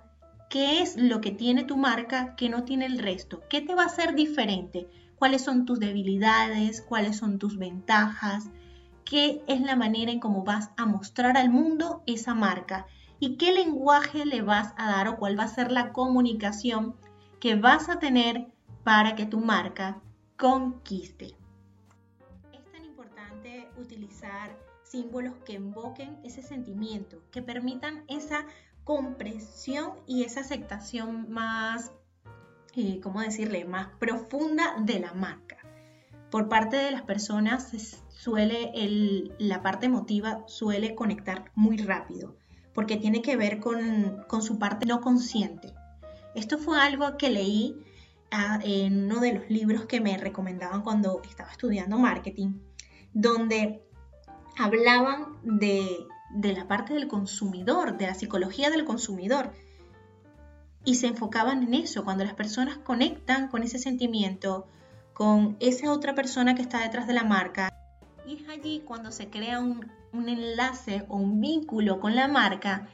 qué 0.50 0.80
es 0.80 0.96
lo 0.96 1.20
que 1.20 1.30
tiene 1.30 1.64
tu 1.64 1.76
marca 1.76 2.34
que 2.36 2.48
no 2.48 2.64
tiene 2.64 2.86
el 2.86 2.98
resto, 2.98 3.42
qué 3.48 3.60
te 3.60 3.74
va 3.74 3.82
a 3.84 3.86
hacer 3.86 4.14
diferente, 4.14 4.88
cuáles 5.16 5.42
son 5.42 5.64
tus 5.64 5.78
debilidades, 5.78 6.80
cuáles 6.80 7.16
son 7.16 7.38
tus 7.38 7.58
ventajas, 7.58 8.48
qué 9.04 9.42
es 9.46 9.60
la 9.60 9.76
manera 9.76 10.12
en 10.12 10.20
cómo 10.20 10.44
vas 10.44 10.70
a 10.76 10.86
mostrar 10.86 11.36
al 11.36 11.50
mundo 11.50 12.02
esa 12.06 12.34
marca 12.34 12.86
y 13.20 13.36
qué 13.36 13.52
lenguaje 13.52 14.24
le 14.24 14.42
vas 14.42 14.74
a 14.76 14.90
dar 14.90 15.08
o 15.08 15.16
cuál 15.16 15.38
va 15.38 15.44
a 15.44 15.48
ser 15.48 15.72
la 15.72 15.92
comunicación 15.92 16.94
que 17.40 17.54
vas 17.54 17.88
a 17.88 17.98
tener 17.98 18.48
para 18.84 19.14
que 19.14 19.26
tu 19.26 19.40
marca 19.40 20.00
conquiste. 20.36 21.37
Utilizar 23.76 24.56
símbolos 24.82 25.34
que 25.44 25.54
invoquen 25.54 26.18
ese 26.24 26.42
sentimiento, 26.42 27.22
que 27.30 27.42
permitan 27.42 28.04
esa 28.08 28.46
comprensión 28.84 29.92
y 30.06 30.24
esa 30.24 30.40
aceptación 30.40 31.30
más, 31.30 31.92
eh, 32.74 33.00
¿cómo 33.02 33.20
decirle?, 33.20 33.64
más 33.64 33.88
profunda 33.98 34.74
de 34.80 35.00
la 35.00 35.12
marca. 35.12 35.58
Por 36.30 36.48
parte 36.48 36.76
de 36.76 36.90
las 36.90 37.02
personas 37.02 37.70
suele 38.08 38.72
la 39.38 39.62
parte 39.62 39.86
emotiva 39.86 40.42
suele 40.46 40.94
conectar 40.94 41.50
muy 41.54 41.78
rápido 41.78 42.36
porque 42.74 42.96
tiene 42.96 43.22
que 43.22 43.36
ver 43.36 43.60
con, 43.60 44.42
su 44.42 44.58
parte 44.58 44.86
no 44.86 45.00
consciente. 45.00 45.74
Esto 46.34 46.58
fue 46.58 46.80
algo 46.80 47.16
que 47.16 47.30
leí 47.30 47.76
ah, 48.30 48.60
en 48.62 49.06
uno 49.06 49.20
de 49.20 49.32
los 49.32 49.50
libros 49.50 49.86
que 49.86 50.00
me 50.00 50.16
recomendaban 50.16 50.82
cuando 50.82 51.20
estaba 51.28 51.50
estudiando 51.50 51.98
marketing, 51.98 52.52
donde 53.12 53.82
hablaban 54.58 55.38
de, 55.42 56.06
de 56.30 56.52
la 56.52 56.66
parte 56.66 56.94
del 56.94 57.08
consumidor, 57.08 57.96
de 57.96 58.06
la 58.06 58.14
psicología 58.14 58.70
del 58.70 58.84
consumidor. 58.84 59.52
Y 60.84 60.96
se 60.96 61.08
enfocaban 61.08 61.62
en 61.62 61.74
eso, 61.74 62.04
cuando 62.04 62.24
las 62.24 62.34
personas 62.34 62.78
conectan 62.78 63.48
con 63.48 63.62
ese 63.62 63.78
sentimiento, 63.78 64.66
con 65.12 65.56
esa 65.60 65.92
otra 65.92 66.14
persona 66.14 66.54
que 66.54 66.62
está 66.62 66.80
detrás 66.80 67.06
de 67.06 67.14
la 67.14 67.24
marca. 67.24 67.72
Y 68.26 68.36
es 68.36 68.48
allí 68.48 68.82
cuando 68.84 69.10
se 69.10 69.28
crea 69.28 69.60
un, 69.60 69.90
un 70.12 70.28
enlace 70.28 71.04
o 71.08 71.16
un 71.16 71.40
vínculo 71.40 72.00
con 72.00 72.14
la 72.14 72.28
marca 72.28 72.88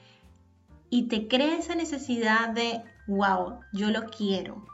y 0.90 1.09
te 1.09 1.28
crea 1.28 1.59
esa 1.59 1.75
necesidad 1.75 2.50
de, 2.50 2.83
wow, 3.06 3.61
yo 3.73 3.90
lo 3.90 4.04
quiero. 4.11 4.64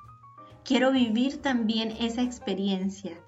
Quiero 0.64 0.92
vivir 0.92 1.40
también 1.40 1.92
esa 1.98 2.22
experiencia. 2.22 3.18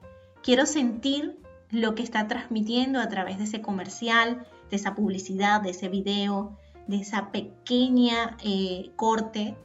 Quiero 0.42 0.66
sentir 0.66 1.41
lo 1.72 1.94
que 1.94 2.02
está 2.02 2.28
transmitiendo 2.28 3.00
a 3.00 3.08
través 3.08 3.38
de 3.38 3.44
ese 3.44 3.62
comercial, 3.62 4.46
de 4.70 4.76
esa 4.76 4.94
publicidad, 4.94 5.62
de 5.62 5.70
ese 5.70 5.88
video, 5.88 6.58
de 6.86 6.96
esa 6.98 7.32
pequeña 7.32 8.36
eh, 8.44 8.92
corte. 8.94 9.56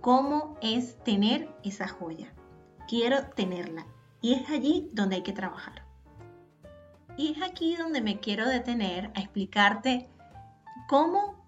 ¿Cómo 0.00 0.56
es 0.62 1.02
tener 1.02 1.52
esa 1.64 1.88
joya? 1.88 2.32
Quiero 2.88 3.26
tenerla. 3.34 3.86
Y 4.20 4.34
es 4.34 4.48
allí 4.50 4.88
donde 4.92 5.16
hay 5.16 5.22
que 5.22 5.32
trabajar. 5.32 5.84
Y 7.16 7.32
es 7.32 7.42
aquí 7.42 7.74
donde 7.74 8.00
me 8.00 8.20
quiero 8.20 8.48
detener 8.48 9.10
a 9.16 9.20
explicarte 9.20 10.08
cómo 10.88 11.42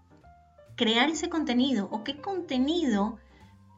crear 0.74 1.08
ese 1.08 1.28
contenido 1.28 1.88
o 1.92 2.02
qué 2.02 2.20
contenido, 2.20 3.18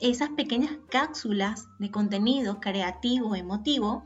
esas 0.00 0.30
pequeñas 0.30 0.78
cápsulas 0.88 1.68
de 1.78 1.90
contenido 1.90 2.58
creativo, 2.60 3.34
emotivo, 3.34 4.04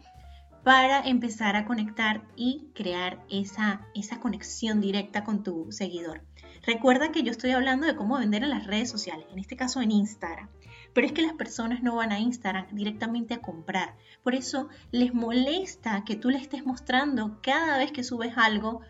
para 0.64 1.00
empezar 1.00 1.57
a 1.57 1.64
conectar 1.64 2.23
y 2.37 2.69
crear 2.75 3.25
esa, 3.31 3.87
esa 3.95 4.21
conexión 4.21 4.81
directa 4.81 5.25
con 5.25 5.43
tu 5.43 5.73
seguidor. 5.73 6.23
Recuerda 6.62 7.11
que 7.11 7.23
yo 7.23 7.31
estoy 7.31 7.52
hablando 7.52 7.87
de 7.87 7.97
cómo 7.97 8.19
vender 8.19 8.43
en 8.43 8.50
las 8.50 8.67
redes 8.67 8.90
sociales, 8.90 9.26
en 9.33 9.38
este 9.38 9.57
caso 9.57 9.81
en 9.81 9.90
Instagram. 9.90 10.49
Pero 10.93 11.07
es 11.07 11.12
que 11.12 11.23
las 11.23 11.33
personas 11.33 11.83
no 11.83 11.97
van 11.97 12.12
a 12.12 12.19
Instagram 12.19 12.67
directamente 12.73 13.35
a 13.35 13.40
comprar. 13.40 13.97
Por 14.23 14.35
eso 14.35 14.69
les 14.90 15.14
molesta 15.14 16.05
que 16.05 16.17
tú 16.17 16.31
le 16.31 16.38
estés 16.38 16.67
mostrando 16.67 17.38
cada 17.43 17.79
vez 17.79 17.93
que 17.93 18.05
subes 18.05 18.37
algo 18.37 18.81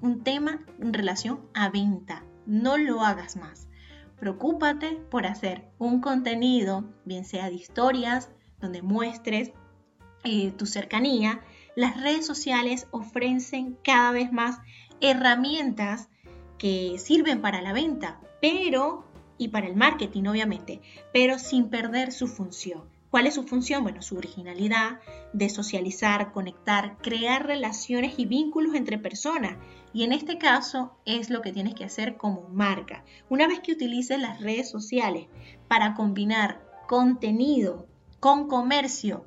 un 0.00 0.22
tema 0.24 0.60
en 0.80 0.94
relación 0.94 1.40
a 1.52 1.68
venta. 1.68 2.24
No 2.46 2.78
lo 2.78 3.02
hagas 3.02 3.36
más. 3.36 3.68
Preocúpate 4.18 5.00
por 5.10 5.26
hacer 5.26 5.68
un 5.78 6.00
contenido, 6.00 6.84
bien 7.04 7.24
sea 7.24 7.50
de 7.50 7.56
historias, 7.56 8.30
donde 8.60 8.80
muestres 8.80 9.52
eh, 10.24 10.52
tu 10.52 10.66
cercanía. 10.66 11.40
Las 11.74 12.00
redes 12.00 12.26
sociales 12.26 12.86
ofrecen 12.90 13.76
cada 13.82 14.12
vez 14.12 14.32
más 14.32 14.58
herramientas 15.00 16.08
que 16.58 16.96
sirven 16.98 17.40
para 17.40 17.62
la 17.62 17.72
venta, 17.72 18.20
pero 18.40 19.04
y 19.38 19.48
para 19.48 19.66
el 19.66 19.74
marketing, 19.74 20.24
obviamente, 20.24 20.80
pero 21.12 21.38
sin 21.38 21.68
perder 21.68 22.12
su 22.12 22.28
función. 22.28 22.82
¿Cuál 23.10 23.26
es 23.26 23.34
su 23.34 23.42
función? 23.42 23.82
Bueno, 23.82 24.00
su 24.00 24.16
originalidad 24.16 25.00
de 25.34 25.50
socializar, 25.50 26.32
conectar, 26.32 26.96
crear 27.02 27.46
relaciones 27.46 28.14
y 28.18 28.24
vínculos 28.24 28.74
entre 28.74 28.96
personas. 28.96 29.58
Y 29.92 30.04
en 30.04 30.12
este 30.12 30.38
caso 30.38 30.96
es 31.04 31.28
lo 31.28 31.42
que 31.42 31.52
tienes 31.52 31.74
que 31.74 31.84
hacer 31.84 32.16
como 32.16 32.48
marca. 32.48 33.04
Una 33.28 33.46
vez 33.46 33.60
que 33.60 33.72
utilices 33.72 34.18
las 34.18 34.40
redes 34.40 34.70
sociales 34.70 35.26
para 35.68 35.92
combinar 35.92 36.66
contenido 36.86 37.86
con 38.18 38.48
comercio, 38.48 39.26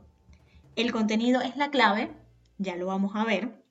el 0.75 0.91
contenido 0.91 1.41
es 1.41 1.55
la 1.57 1.69
clave, 1.69 2.11
ya 2.57 2.75
lo 2.75 2.87
vamos 2.87 3.15
a 3.15 3.23
ver, 3.23 3.63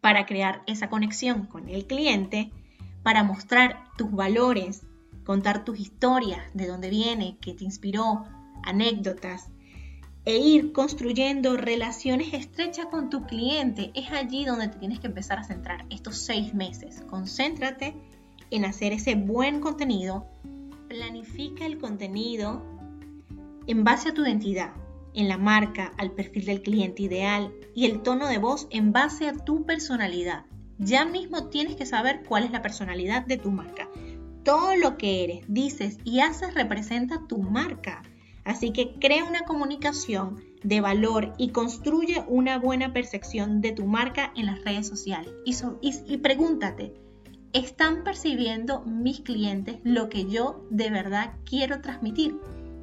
para 0.00 0.26
crear 0.26 0.62
esa 0.66 0.88
conexión 0.88 1.46
con 1.46 1.68
el 1.68 1.86
cliente, 1.86 2.52
para 3.02 3.24
mostrar 3.24 3.84
tus 3.96 4.12
valores, 4.12 4.82
contar 5.24 5.64
tus 5.64 5.78
historias, 5.78 6.40
de 6.54 6.66
dónde 6.66 6.90
viene, 6.90 7.38
qué 7.40 7.54
te 7.54 7.64
inspiró, 7.64 8.24
anécdotas, 8.62 9.50
e 10.24 10.36
ir 10.36 10.72
construyendo 10.72 11.56
relaciones 11.56 12.34
estrechas 12.34 12.86
con 12.86 13.08
tu 13.08 13.24
cliente. 13.24 13.90
Es 13.94 14.12
allí 14.12 14.44
donde 14.44 14.68
te 14.68 14.78
tienes 14.78 15.00
que 15.00 15.06
empezar 15.06 15.38
a 15.38 15.44
centrar 15.44 15.86
estos 15.88 16.18
seis 16.18 16.52
meses. 16.52 17.02
Concéntrate 17.08 17.94
en 18.50 18.66
hacer 18.66 18.92
ese 18.92 19.14
buen 19.14 19.60
contenido. 19.60 20.26
Planifica 20.88 21.64
el 21.64 21.78
contenido 21.78 22.62
en 23.66 23.84
base 23.84 24.10
a 24.10 24.14
tu 24.14 24.22
identidad, 24.22 24.72
en 25.18 25.28
la 25.28 25.36
marca, 25.36 25.92
al 25.98 26.12
perfil 26.12 26.44
del 26.44 26.62
cliente 26.62 27.02
ideal 27.02 27.52
y 27.74 27.86
el 27.86 28.02
tono 28.02 28.28
de 28.28 28.38
voz 28.38 28.68
en 28.70 28.92
base 28.92 29.28
a 29.28 29.34
tu 29.34 29.66
personalidad. 29.66 30.44
Ya 30.78 31.04
mismo 31.04 31.48
tienes 31.48 31.74
que 31.74 31.86
saber 31.86 32.22
cuál 32.22 32.44
es 32.44 32.52
la 32.52 32.62
personalidad 32.62 33.26
de 33.26 33.36
tu 33.36 33.50
marca. 33.50 33.88
Todo 34.44 34.76
lo 34.76 34.96
que 34.96 35.24
eres, 35.24 35.44
dices 35.48 35.98
y 36.04 36.20
haces 36.20 36.54
representa 36.54 37.26
tu 37.26 37.38
marca. 37.38 38.04
Así 38.44 38.70
que 38.70 38.94
crea 39.00 39.24
una 39.24 39.40
comunicación 39.40 40.40
de 40.62 40.80
valor 40.80 41.32
y 41.36 41.48
construye 41.48 42.24
una 42.28 42.58
buena 42.58 42.92
percepción 42.92 43.60
de 43.60 43.72
tu 43.72 43.86
marca 43.86 44.32
en 44.36 44.46
las 44.46 44.64
redes 44.64 44.86
sociales. 44.86 45.32
Y, 45.44 46.16
pregúntate, 46.18 46.94
¿están 47.52 48.04
percibiendo 48.04 48.82
mis 48.82 49.20
clientes 49.20 49.78
lo 49.82 50.08
que 50.08 50.26
yo 50.26 50.64
de 50.70 50.90
verdad 50.90 51.32
quiero 51.44 51.80
transmitir? 51.80 52.36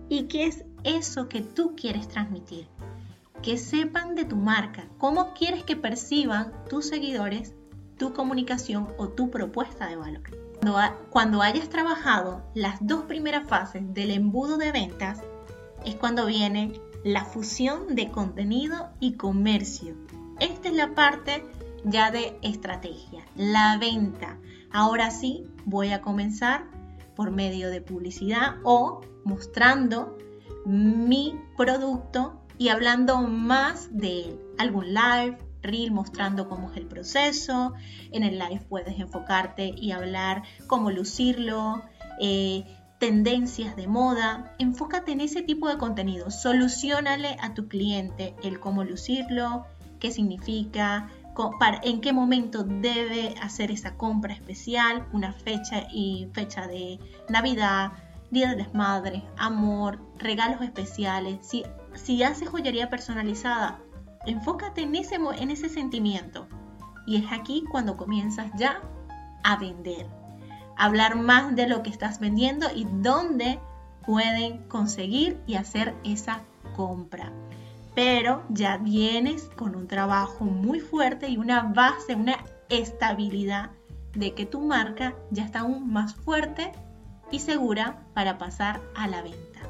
¿Y 0.09 0.23
qué 0.23 0.47
es 0.47 0.65
eso 0.85 1.27
que 1.27 1.41
tú 1.41 1.75
quieres 1.75 2.07
transmitir. 2.07 2.67
Que 3.41 3.57
sepan 3.57 4.15
de 4.15 4.23
tu 4.23 4.37
marca, 4.37 4.87
cómo 4.97 5.33
quieres 5.33 5.63
que 5.63 5.75
perciban 5.75 6.53
tus 6.69 6.87
seguidores 6.87 7.53
tu 7.97 8.13
comunicación 8.13 8.89
o 8.97 9.09
tu 9.09 9.29
propuesta 9.29 9.87
de 9.87 9.95
valor. 9.95 10.21
Cuando, 11.09 11.41
hayas 11.41 11.69
trabajado 11.69 12.43
las 12.53 12.77
dos 12.85 13.03
primeras 13.03 13.47
fases 13.47 13.93
del 13.93 14.11
embudo 14.11 14.57
de 14.57 14.71
ventas, 14.71 15.21
es 15.85 15.95
cuando 15.95 16.25
viene 16.25 16.73
la 17.03 17.23
fusión 17.23 17.95
de 17.95 18.09
contenido 18.09 18.89
y 18.99 19.13
comercio. 19.13 19.95
Esta 20.39 20.69
es 20.69 20.73
la 20.73 20.95
parte 20.95 21.45
ya 21.83 22.09
de 22.09 22.37
estrategia, 22.41 23.23
la 23.35 23.77
venta. 23.77 24.37
Ahora 24.71 25.11
sí, 25.11 25.45
voy 25.65 25.91
a 25.91 26.01
comenzar 26.01 26.65
por 27.15 27.31
medio 27.31 27.69
de 27.69 27.81
publicidad 27.81 28.55
o 28.63 29.01
mostrando 29.23 30.17
mi 30.65 31.39
producto 31.57 32.41
y 32.57 32.69
hablando 32.69 33.21
más 33.21 33.89
de 33.91 34.21
él. 34.21 34.39
Algún 34.57 34.93
live, 34.93 35.37
reel 35.61 35.91
mostrando 35.91 36.47
cómo 36.47 36.71
es 36.71 36.77
el 36.77 36.87
proceso. 36.87 37.73
En 38.11 38.23
el 38.23 38.39
live 38.39 38.65
puedes 38.69 38.99
enfocarte 38.99 39.73
y 39.75 39.91
hablar 39.91 40.43
cómo 40.67 40.91
lucirlo, 40.91 41.83
eh, 42.19 42.63
tendencias 42.99 43.75
de 43.75 43.87
moda. 43.87 44.55
Enfócate 44.59 45.11
en 45.11 45.21
ese 45.21 45.41
tipo 45.41 45.67
de 45.67 45.77
contenido. 45.77 46.31
Solucionale 46.31 47.37
a 47.41 47.53
tu 47.53 47.67
cliente 47.67 48.35
el 48.43 48.59
cómo 48.59 48.83
lucirlo, 48.83 49.65
qué 49.99 50.11
significa, 50.11 51.09
en 51.83 52.01
qué 52.01 52.13
momento 52.13 52.63
debe 52.63 53.35
hacer 53.41 53.71
esa 53.71 53.97
compra 53.97 54.33
especial, 54.33 55.05
una 55.11 55.33
fecha 55.33 55.87
y 55.91 56.29
fecha 56.33 56.67
de 56.67 56.99
Navidad, 57.29 57.91
Día 58.31 58.49
de 58.49 58.57
las 58.57 58.73
Madres, 58.73 59.23
amor, 59.37 59.99
regalos 60.17 60.61
especiales. 60.61 61.39
Si, 61.41 61.63
si 61.93 62.23
haces 62.23 62.49
joyería 62.49 62.89
personalizada, 62.89 63.79
enfócate 64.25 64.81
en 64.81 64.95
ese, 64.95 65.15
en 65.15 65.51
ese 65.51 65.69
sentimiento. 65.69 66.47
Y 67.05 67.17
es 67.17 67.31
aquí 67.31 67.63
cuando 67.71 67.97
comienzas 67.97 68.51
ya 68.57 68.81
a 69.43 69.57
vender. 69.57 70.07
Hablar 70.77 71.15
más 71.15 71.55
de 71.55 71.67
lo 71.67 71.83
que 71.83 71.89
estás 71.89 72.19
vendiendo 72.19 72.67
y 72.75 72.85
dónde 72.85 73.59
pueden 74.05 74.67
conseguir 74.67 75.39
y 75.47 75.55
hacer 75.55 75.95
esa 76.03 76.41
compra 76.75 77.31
pero 77.95 78.43
ya 78.49 78.77
vienes 78.77 79.49
con 79.55 79.75
un 79.75 79.87
trabajo 79.87 80.43
muy 80.43 80.81
fuerte 80.81 81.29
y 81.29 81.37
una 81.37 81.63
base, 81.63 82.13
una 82.13 82.37
estabilidad 82.69 83.71
de 84.13 84.33
que 84.33 84.45
tu 84.45 84.59
marca 84.59 85.15
ya 85.31 85.45
está 85.45 85.61
aún 85.61 85.91
más 85.91 86.13
fuerte 86.13 86.73
y 87.31 87.39
segura 87.39 88.05
para 88.13 88.37
pasar 88.37 88.81
a 88.95 89.07
la 89.07 89.21
venta. 89.21 89.61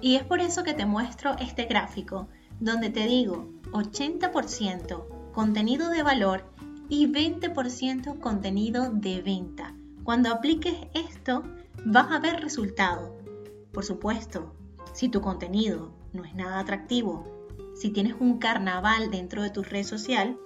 Y 0.00 0.16
es 0.16 0.24
por 0.24 0.40
eso 0.40 0.62
que 0.62 0.74
te 0.74 0.86
muestro 0.86 1.36
este 1.38 1.64
gráfico 1.64 2.28
donde 2.60 2.90
te 2.90 3.06
digo 3.06 3.48
80% 3.72 5.32
contenido 5.32 5.90
de 5.90 6.02
valor 6.02 6.44
y 6.88 7.06
20% 7.06 8.20
contenido 8.20 8.90
de 8.90 9.22
venta. 9.22 9.74
Cuando 10.04 10.30
apliques 10.30 10.76
esto 10.94 11.42
vas 11.84 12.10
a 12.10 12.18
ver 12.18 12.40
resultados. 12.40 13.10
Por 13.72 13.84
supuesto, 13.84 14.54
si 14.92 15.08
tu 15.08 15.20
contenido 15.20 15.92
no 16.12 16.24
es 16.24 16.34
nada 16.34 16.60
atractivo, 16.60 17.24
si 17.74 17.90
tienes 17.90 18.14
un 18.18 18.38
carnaval 18.38 19.10
dentro 19.10 19.42
de 19.42 19.50
tu 19.50 19.62
red 19.62 19.84
social, 19.84 20.38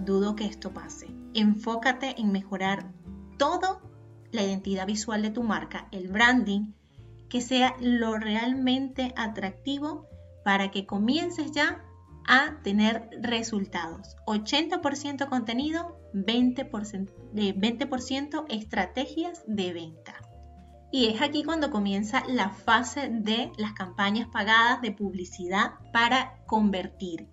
dudo 0.00 0.36
que 0.36 0.46
esto 0.46 0.72
pase. 0.72 1.08
Enfócate 1.34 2.18
en 2.18 2.32
mejorar 2.32 2.90
todo 3.36 3.82
la 4.32 4.42
identidad 4.42 4.86
visual 4.86 5.22
de 5.22 5.30
tu 5.30 5.42
marca, 5.42 5.88
el 5.92 6.08
branding, 6.08 6.72
que 7.28 7.40
sea 7.40 7.76
lo 7.80 8.18
realmente 8.18 9.14
atractivo 9.16 10.06
para 10.44 10.70
que 10.70 10.86
comiences 10.86 11.52
ya 11.52 11.84
a 12.26 12.58
tener 12.62 13.08
resultados. 13.20 14.16
80% 14.26 15.28
contenido, 15.28 15.98
20%, 16.14 17.10
20 17.32 17.88
estrategias 18.48 19.42
de 19.46 19.72
venta. 19.72 20.14
Y 20.90 21.06
es 21.06 21.22
aquí 21.22 21.42
cuando 21.42 21.70
comienza 21.70 22.22
la 22.28 22.50
fase 22.50 23.08
de 23.08 23.50
las 23.56 23.72
campañas 23.72 24.28
pagadas 24.30 24.82
de 24.82 24.92
publicidad 24.92 25.72
para 25.92 26.44
convertir. 26.46 27.28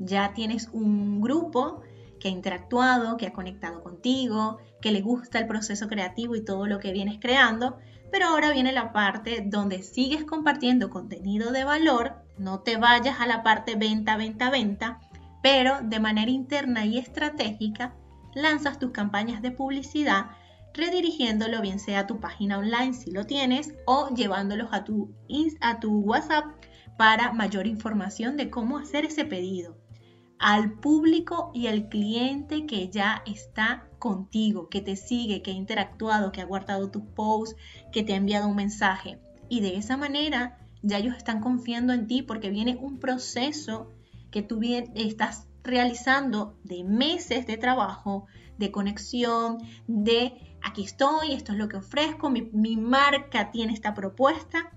Ya 0.00 0.34
tienes 0.34 0.68
un 0.72 1.20
grupo 1.20 1.82
que 2.18 2.28
ha 2.28 2.32
interactuado, 2.32 3.16
que 3.16 3.26
ha 3.26 3.32
conectado 3.32 3.82
contigo, 3.82 4.58
que 4.80 4.92
le 4.92 5.00
gusta 5.00 5.38
el 5.38 5.46
proceso 5.46 5.88
creativo 5.88 6.36
y 6.36 6.44
todo 6.44 6.66
lo 6.66 6.78
que 6.78 6.92
vienes 6.92 7.18
creando, 7.20 7.78
pero 8.10 8.26
ahora 8.26 8.52
viene 8.52 8.72
la 8.72 8.92
parte 8.92 9.44
donde 9.46 9.82
sigues 9.82 10.24
compartiendo 10.24 10.90
contenido 10.90 11.52
de 11.52 11.64
valor, 11.64 12.16
no 12.38 12.60
te 12.60 12.76
vayas 12.76 13.20
a 13.20 13.26
la 13.26 13.42
parte 13.42 13.76
venta, 13.76 14.16
venta, 14.16 14.50
venta, 14.50 15.00
pero 15.42 15.78
de 15.82 16.00
manera 16.00 16.30
interna 16.30 16.84
y 16.84 16.98
estratégica 16.98 17.94
lanzas 18.34 18.78
tus 18.78 18.90
campañas 18.90 19.42
de 19.42 19.50
publicidad 19.50 20.26
redirigiéndolo 20.74 21.60
bien 21.60 21.78
sea 21.78 22.00
a 22.00 22.06
tu 22.06 22.20
página 22.20 22.58
online 22.58 22.94
si 22.94 23.10
lo 23.10 23.24
tienes 23.24 23.74
o 23.86 24.08
llevándolos 24.14 24.68
a 24.72 24.84
tu, 24.84 25.12
a 25.60 25.80
tu 25.80 26.00
WhatsApp 26.00 26.46
para 26.96 27.32
mayor 27.32 27.66
información 27.66 28.36
de 28.36 28.50
cómo 28.50 28.78
hacer 28.78 29.04
ese 29.04 29.24
pedido. 29.24 29.76
Al 30.38 30.72
público 30.72 31.50
y 31.54 31.66
al 31.66 31.88
cliente 31.88 32.66
que 32.66 32.88
ya 32.88 33.22
está 33.26 33.88
contigo, 33.98 34.68
que 34.68 34.80
te 34.80 34.96
sigue, 34.96 35.42
que 35.42 35.50
ha 35.50 35.54
interactuado, 35.54 36.32
que 36.32 36.40
ha 36.40 36.46
guardado 36.46 36.90
tu 36.90 37.12
post, 37.14 37.58
que 37.92 38.02
te 38.02 38.12
ha 38.12 38.16
enviado 38.16 38.48
un 38.48 38.56
mensaje. 38.56 39.18
Y 39.48 39.60
de 39.60 39.76
esa 39.76 39.96
manera 39.96 40.58
ya 40.82 40.98
ellos 40.98 41.16
están 41.16 41.40
confiando 41.40 41.92
en 41.92 42.06
ti 42.06 42.22
porque 42.22 42.50
viene 42.50 42.76
un 42.80 42.98
proceso 42.98 43.90
que 44.30 44.42
tú 44.42 44.58
bien 44.58 44.92
estás 44.94 45.48
realizando 45.64 46.56
de 46.64 46.84
meses 46.84 47.46
de 47.46 47.56
trabajo, 47.56 48.26
de 48.58 48.70
conexión, 48.70 49.58
de 49.86 50.56
aquí 50.62 50.84
estoy, 50.84 51.32
esto 51.32 51.52
es 51.52 51.58
lo 51.58 51.68
que 51.68 51.76
ofrezco, 51.76 52.30
mi, 52.30 52.76
marca 52.76 53.50
tiene 53.50 53.72
esta 53.72 53.94
propuesta. 53.94 54.70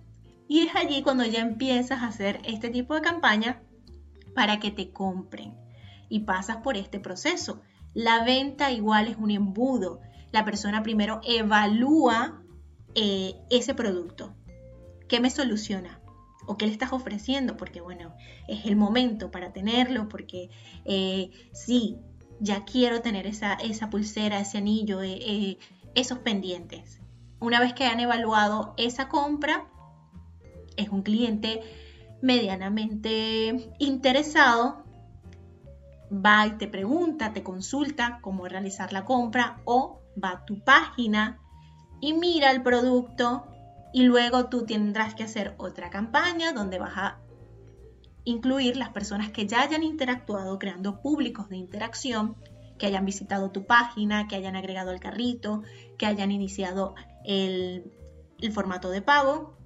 Y 0.48 0.68
es 0.68 0.76
allí 0.76 1.02
cuando 1.02 1.24
ya 1.26 1.40
empiezas 1.40 2.02
a 2.02 2.08
hacer 2.08 2.42
este 2.44 2.70
tipo 2.70 2.94
de 2.94 3.02
campaña 3.02 3.62
para 4.36 4.60
que 4.60 4.72
te 4.72 4.92
compren. 4.92 5.56
Y 6.10 6.22
pasas 6.22 6.58
por 6.58 6.78
este 6.78 7.00
proceso. 7.00 7.62
La 7.94 8.24
venta 8.24 8.72
igual 8.72 9.08
es 9.08 9.18
un 9.18 9.32
embudo. 9.32 10.02
La 10.32 10.46
persona 10.46 10.84
primero 10.84 11.22
evalúa 11.24 12.42
eh, 12.96 13.36
ese 13.50 13.74
producto. 13.74 14.36
¿Qué 15.08 15.20
me 15.20 15.30
soluciona? 15.30 16.02
¿O 16.46 16.58
qué 16.58 16.66
le 16.66 16.72
estás 16.72 16.92
ofreciendo? 16.92 17.58
Porque 17.58 17.82
bueno, 17.82 18.16
es 18.48 18.66
el 18.66 18.76
momento 18.76 19.32
para 19.32 19.54
tenerlo, 19.54 20.08
porque 20.08 20.50
eh, 20.86 21.32
sí, 21.54 21.98
ya 22.40 22.66
quiero 22.66 23.02
tener 23.02 23.28
esa, 23.28 23.58
pulsera, 23.90 24.40
ese 24.40 24.58
anillo, 24.58 25.02
eh, 25.04 25.20
eh, 25.22 25.58
esos 25.96 26.20
pendientes. 26.20 27.00
Una 27.40 27.60
vez 27.60 27.74
que 27.74 27.86
han 27.86 28.00
evaluado 28.00 28.74
esa 28.78 29.08
compra, 29.10 29.70
es 30.76 30.90
un 30.90 31.04
cliente 31.04 31.62
medianamente 32.22 33.72
interesado, 33.80 34.84
va 36.12 36.48
y 36.48 36.52
te 36.58 36.68
pregunta, 36.68 37.34
te 37.34 37.44
consulta 37.44 38.20
cómo 38.22 38.48
realizar 38.48 38.94
la 38.94 39.06
compra 39.06 39.62
o 39.66 40.02
va 40.22 40.32
a 40.32 40.46
tu 40.46 40.64
página 40.64 41.40
y 42.02 42.14
mira 42.14 42.52
el 42.52 42.62
producto 42.62 43.48
y 43.94 44.04
luego 44.04 44.48
tú 44.48 44.66
tendrás 44.66 45.16
que 45.16 45.24
hacer 45.24 45.56
otra 45.58 45.90
campaña 45.90 46.54
donde 46.54 46.80
vas 46.80 46.94
a 46.96 47.20
incluir 48.24 48.78
las 48.78 48.90
personas 48.90 49.32
que 49.32 49.48
ya 49.48 49.62
hayan 49.62 49.84
interactuado 49.84 50.60
creando 50.60 51.02
públicos 51.02 51.50
de 51.50 51.58
interacción, 51.58 52.36
que 52.78 52.86
hayan 52.86 53.06
visitado 53.06 53.52
tu 53.52 53.66
página, 53.66 54.28
que 54.28 54.36
hayan 54.36 54.56
agregado 54.56 54.92
el 54.92 55.00
carrito, 55.00 55.64
que 55.98 56.06
hayan 56.06 56.32
iniciado 56.32 56.96
el, 57.26 57.92
el 58.40 58.52
formato 58.52 58.90
de 58.90 59.02
pago, 59.02 59.58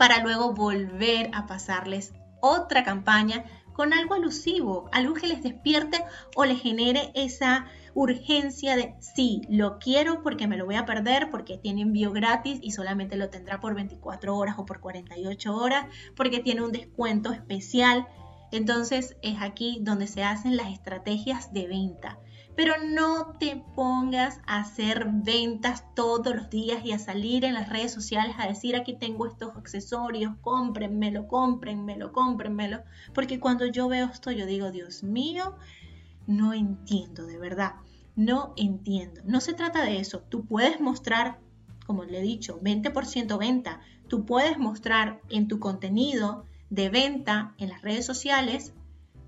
para 0.00 0.22
luego 0.22 0.54
volver 0.54 1.28
a 1.34 1.46
pasarles 1.46 2.14
otra 2.40 2.84
campaña 2.84 3.44
con 3.74 3.92
algo 3.92 4.14
alusivo, 4.14 4.88
algo 4.92 5.12
que 5.12 5.28
les 5.28 5.42
despierte 5.42 6.02
o 6.34 6.46
les 6.46 6.58
genere 6.58 7.12
esa 7.14 7.66
urgencia 7.92 8.76
de 8.76 8.94
sí, 9.00 9.42
lo 9.50 9.78
quiero 9.78 10.22
porque 10.22 10.46
me 10.46 10.56
lo 10.56 10.64
voy 10.64 10.76
a 10.76 10.86
perder, 10.86 11.28
porque 11.28 11.58
tiene 11.58 11.82
envío 11.82 12.12
gratis 12.12 12.60
y 12.62 12.70
solamente 12.70 13.16
lo 13.16 13.28
tendrá 13.28 13.60
por 13.60 13.74
24 13.74 14.34
horas 14.34 14.54
o 14.56 14.64
por 14.64 14.80
48 14.80 15.54
horas, 15.54 15.84
porque 16.16 16.38
tiene 16.38 16.62
un 16.62 16.72
descuento 16.72 17.30
especial. 17.30 18.08
Entonces 18.52 19.18
es 19.20 19.42
aquí 19.42 19.80
donde 19.82 20.06
se 20.06 20.24
hacen 20.24 20.56
las 20.56 20.72
estrategias 20.72 21.52
de 21.52 21.68
venta. 21.68 22.18
Pero 22.60 22.74
no 22.84 23.38
te 23.38 23.64
pongas 23.74 24.38
a 24.46 24.60
hacer 24.60 25.06
ventas 25.10 25.82
todos 25.94 26.36
los 26.36 26.50
días 26.50 26.84
y 26.84 26.92
a 26.92 26.98
salir 26.98 27.46
en 27.46 27.54
las 27.54 27.70
redes 27.70 27.90
sociales 27.90 28.36
a 28.38 28.48
decir 28.48 28.76
aquí 28.76 28.92
tengo 28.92 29.26
estos 29.26 29.56
accesorios, 29.56 30.34
cómprenmelo, 30.42 31.26
cómprenmelo, 31.26 32.12
cómprenmelo. 32.12 32.82
Porque 33.14 33.40
cuando 33.40 33.64
yo 33.64 33.88
veo 33.88 34.08
esto 34.08 34.30
yo 34.30 34.44
digo, 34.44 34.70
Dios 34.72 35.02
mío, 35.02 35.56
no 36.26 36.52
entiendo, 36.52 37.24
de 37.24 37.38
verdad, 37.38 37.76
no 38.14 38.52
entiendo. 38.58 39.22
No 39.24 39.40
se 39.40 39.54
trata 39.54 39.82
de 39.82 39.98
eso. 39.98 40.20
Tú 40.28 40.44
puedes 40.44 40.82
mostrar 40.82 41.38
como 41.86 42.04
le 42.04 42.18
he 42.18 42.22
dicho, 42.22 42.60
20% 42.60 43.38
venta. 43.38 43.80
Tú 44.06 44.26
puedes 44.26 44.58
mostrar 44.58 45.22
en 45.30 45.48
tu 45.48 45.60
contenido 45.60 46.44
de 46.68 46.90
venta 46.90 47.54
en 47.56 47.70
las 47.70 47.80
redes 47.80 48.04
sociales 48.04 48.74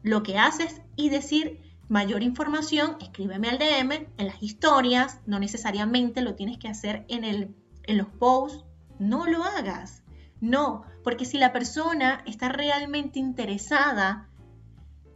lo 0.02 0.22
que 0.22 0.36
haces 0.36 0.82
y 0.96 1.08
decir 1.08 1.71
mayor 1.92 2.22
información, 2.22 2.96
escríbeme 3.02 3.50
al 3.50 3.58
DM, 3.58 4.08
en 4.16 4.26
las 4.26 4.42
historias, 4.42 5.20
no 5.26 5.38
necesariamente 5.38 6.22
lo 6.22 6.34
tienes 6.34 6.56
que 6.56 6.68
hacer 6.68 7.04
en, 7.08 7.22
el, 7.22 7.54
en 7.82 7.98
los 7.98 8.08
posts, 8.08 8.64
no 8.98 9.26
lo 9.26 9.44
hagas. 9.44 10.02
No, 10.40 10.84
porque 11.04 11.26
si 11.26 11.36
la 11.36 11.52
persona 11.52 12.22
está 12.24 12.48
realmente 12.48 13.18
interesada, 13.18 14.30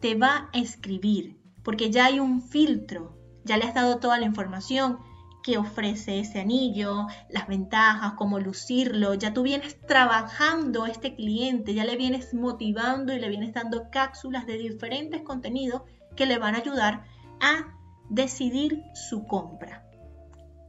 te 0.03 0.17
va 0.17 0.51
a 0.53 0.59
escribir, 0.59 1.41
porque 1.62 1.91
ya 1.91 2.05
hay 2.05 2.21
un 2.21 2.43
filtro, 2.43 3.17
ya 3.43 3.57
le 3.57 3.65
has 3.65 3.73
dado 3.73 3.97
toda 3.99 4.19
la 4.19 4.27
información 4.27 4.99
que 5.43 5.57
ofrece 5.57 6.21
ese 6.21 6.41
anillo, 6.41 7.07
las 7.31 7.49
ventajas, 7.49 8.12
cómo 8.19 8.39
lucirlo, 8.39 9.15
ya 9.15 9.33
tú 9.33 9.45
vienes 9.45 9.81
trabajando 9.81 10.85
a 10.85 10.91
este 10.91 11.15
cliente, 11.15 11.73
ya 11.73 11.87
le 11.87 11.97
vienes 11.97 12.35
motivando 12.35 13.15
y 13.15 13.19
le 13.19 13.31
vienes 13.31 13.55
dando 13.55 13.89
cápsulas 13.91 14.45
de 14.45 14.59
diferentes 14.59 15.23
contenidos 15.23 15.81
que 16.16 16.26
le 16.26 16.38
van 16.38 16.55
a 16.55 16.59
ayudar 16.59 17.05
a 17.40 17.74
decidir 18.09 18.83
su 18.94 19.26
compra. 19.26 19.85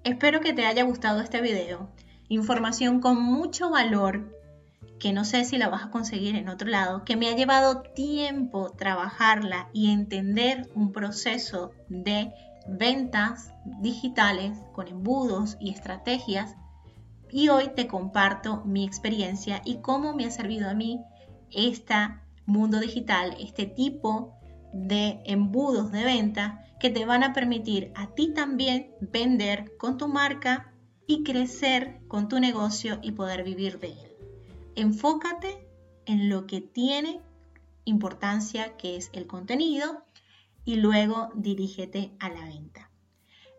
Espero 0.04 0.42
que 0.42 0.54
te 0.54 0.66
haya 0.66 0.84
gustado 0.84 1.22
este 1.22 1.42
video. 1.42 1.90
Información 2.30 3.00
con 3.00 3.22
mucho 3.22 3.70
valor 3.70 4.38
que 5.00 5.14
no 5.14 5.26
sé 5.26 5.46
si 5.46 5.58
la 5.58 5.70
vas 5.70 5.84
a 5.84 5.92
conseguir 5.92 6.36
en 6.36 6.50
otro 6.50 6.68
lado, 6.68 7.04
que 7.04 7.16
me 7.16 7.30
ha 7.30 7.36
llevado 7.36 7.82
tiempo 7.82 8.72
trabajarla 8.72 9.70
y 9.74 9.92
entender 9.92 10.70
un 10.76 10.92
proceso 10.92 11.72
de 11.88 12.34
ventas 12.68 13.54
digitales 13.80 14.58
con 14.74 14.88
embudos 14.88 15.58
y 15.60 15.72
estrategias. 15.72 16.56
Y 17.30 17.50
hoy 17.50 17.70
te 17.76 17.88
comparto 17.88 18.64
mi 18.66 18.86
experiencia 18.86 19.62
y 19.66 19.78
cómo 19.78 20.14
me 20.14 20.26
ha 20.26 20.32
servido 20.32 20.70
a 20.70 20.74
mí 20.74 21.04
este 21.52 21.96
mundo 22.46 22.80
digital, 22.80 23.36
este 23.40 23.66
tipo 23.66 24.37
de 24.86 25.22
embudos 25.26 25.92
de 25.92 26.04
venta 26.04 26.64
que 26.80 26.90
te 26.90 27.06
van 27.06 27.24
a 27.24 27.34
permitir 27.34 27.92
a 27.96 28.14
ti 28.14 28.34
también 28.34 28.92
vender 29.02 29.76
con 29.78 29.98
tu 29.98 30.08
marca 30.08 30.72
y 31.08 31.24
crecer 31.24 32.00
con 32.08 32.28
tu 32.28 32.40
negocio 32.40 33.00
y 33.02 33.14
poder 33.14 33.44
vivir 33.44 33.80
de 33.80 33.88
él. 33.88 34.16
Enfócate 34.76 35.68
en 36.06 36.30
lo 36.30 36.46
que 36.46 36.62
tiene 36.62 37.22
importancia, 37.86 38.78
que 38.78 38.98
es 38.98 39.10
el 39.14 39.26
contenido, 39.26 40.04
y 40.64 40.76
luego 40.76 41.30
dirígete 41.34 42.12
a 42.20 42.30
la 42.30 42.46
venta. 42.46 42.92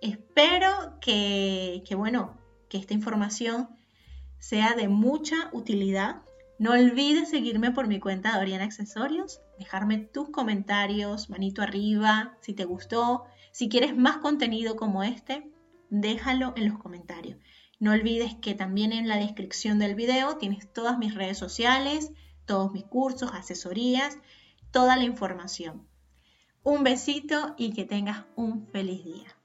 Espero 0.01 0.99
que, 1.01 1.83
que 1.87 1.95
bueno, 1.95 2.37
que 2.69 2.77
esta 2.77 2.95
información 2.95 3.69
sea 4.39 4.75
de 4.75 4.89
mucha 4.89 5.51
utilidad 5.53 6.23
no 6.59 6.73
olvides 6.73 7.31
seguirme 7.31 7.71
por 7.71 7.87
mi 7.87 8.01
cuenta 8.01 8.33
de 8.33 8.41
Oriana 8.41 8.65
Accesorios, 8.65 9.41
dejarme 9.59 9.99
tus 9.99 10.31
comentarios, 10.31 11.31
manito 11.31 11.63
arriba, 11.63 12.37
si 12.41 12.53
te 12.53 12.65
gustó, 12.65 13.25
si 13.53 13.69
quieres 13.69 13.97
más 13.97 14.17
contenido 14.17 14.75
como 14.75 15.05
este, 15.05 15.53
déjalo 15.89 16.55
en 16.57 16.69
los 16.69 16.79
comentarios. 16.79 17.39
No 17.79 17.93
olvides 17.93 18.35
que 18.43 18.55
también 18.55 18.93
en 18.93 19.07
la 19.07 19.19
descripción 19.19 19.79
del 19.79 19.95
video 19.95 20.37
tienes 20.37 20.73
todas 20.73 20.99
mis 20.99 21.15
redes 21.15 21.39
sociales, 21.39 22.11
todos 22.45 22.73
mis 22.73 22.85
cursos, 22.85 23.31
asesorías, 23.33 24.19
toda 24.73 24.97
la 24.97 25.05
información. 25.05 25.87
Un 26.65 26.83
besito 26.83 27.55
y 27.57 27.73
que 27.73 27.85
tengas 27.85 28.25
un 28.35 28.67
feliz 28.67 29.05
día. 29.05 29.38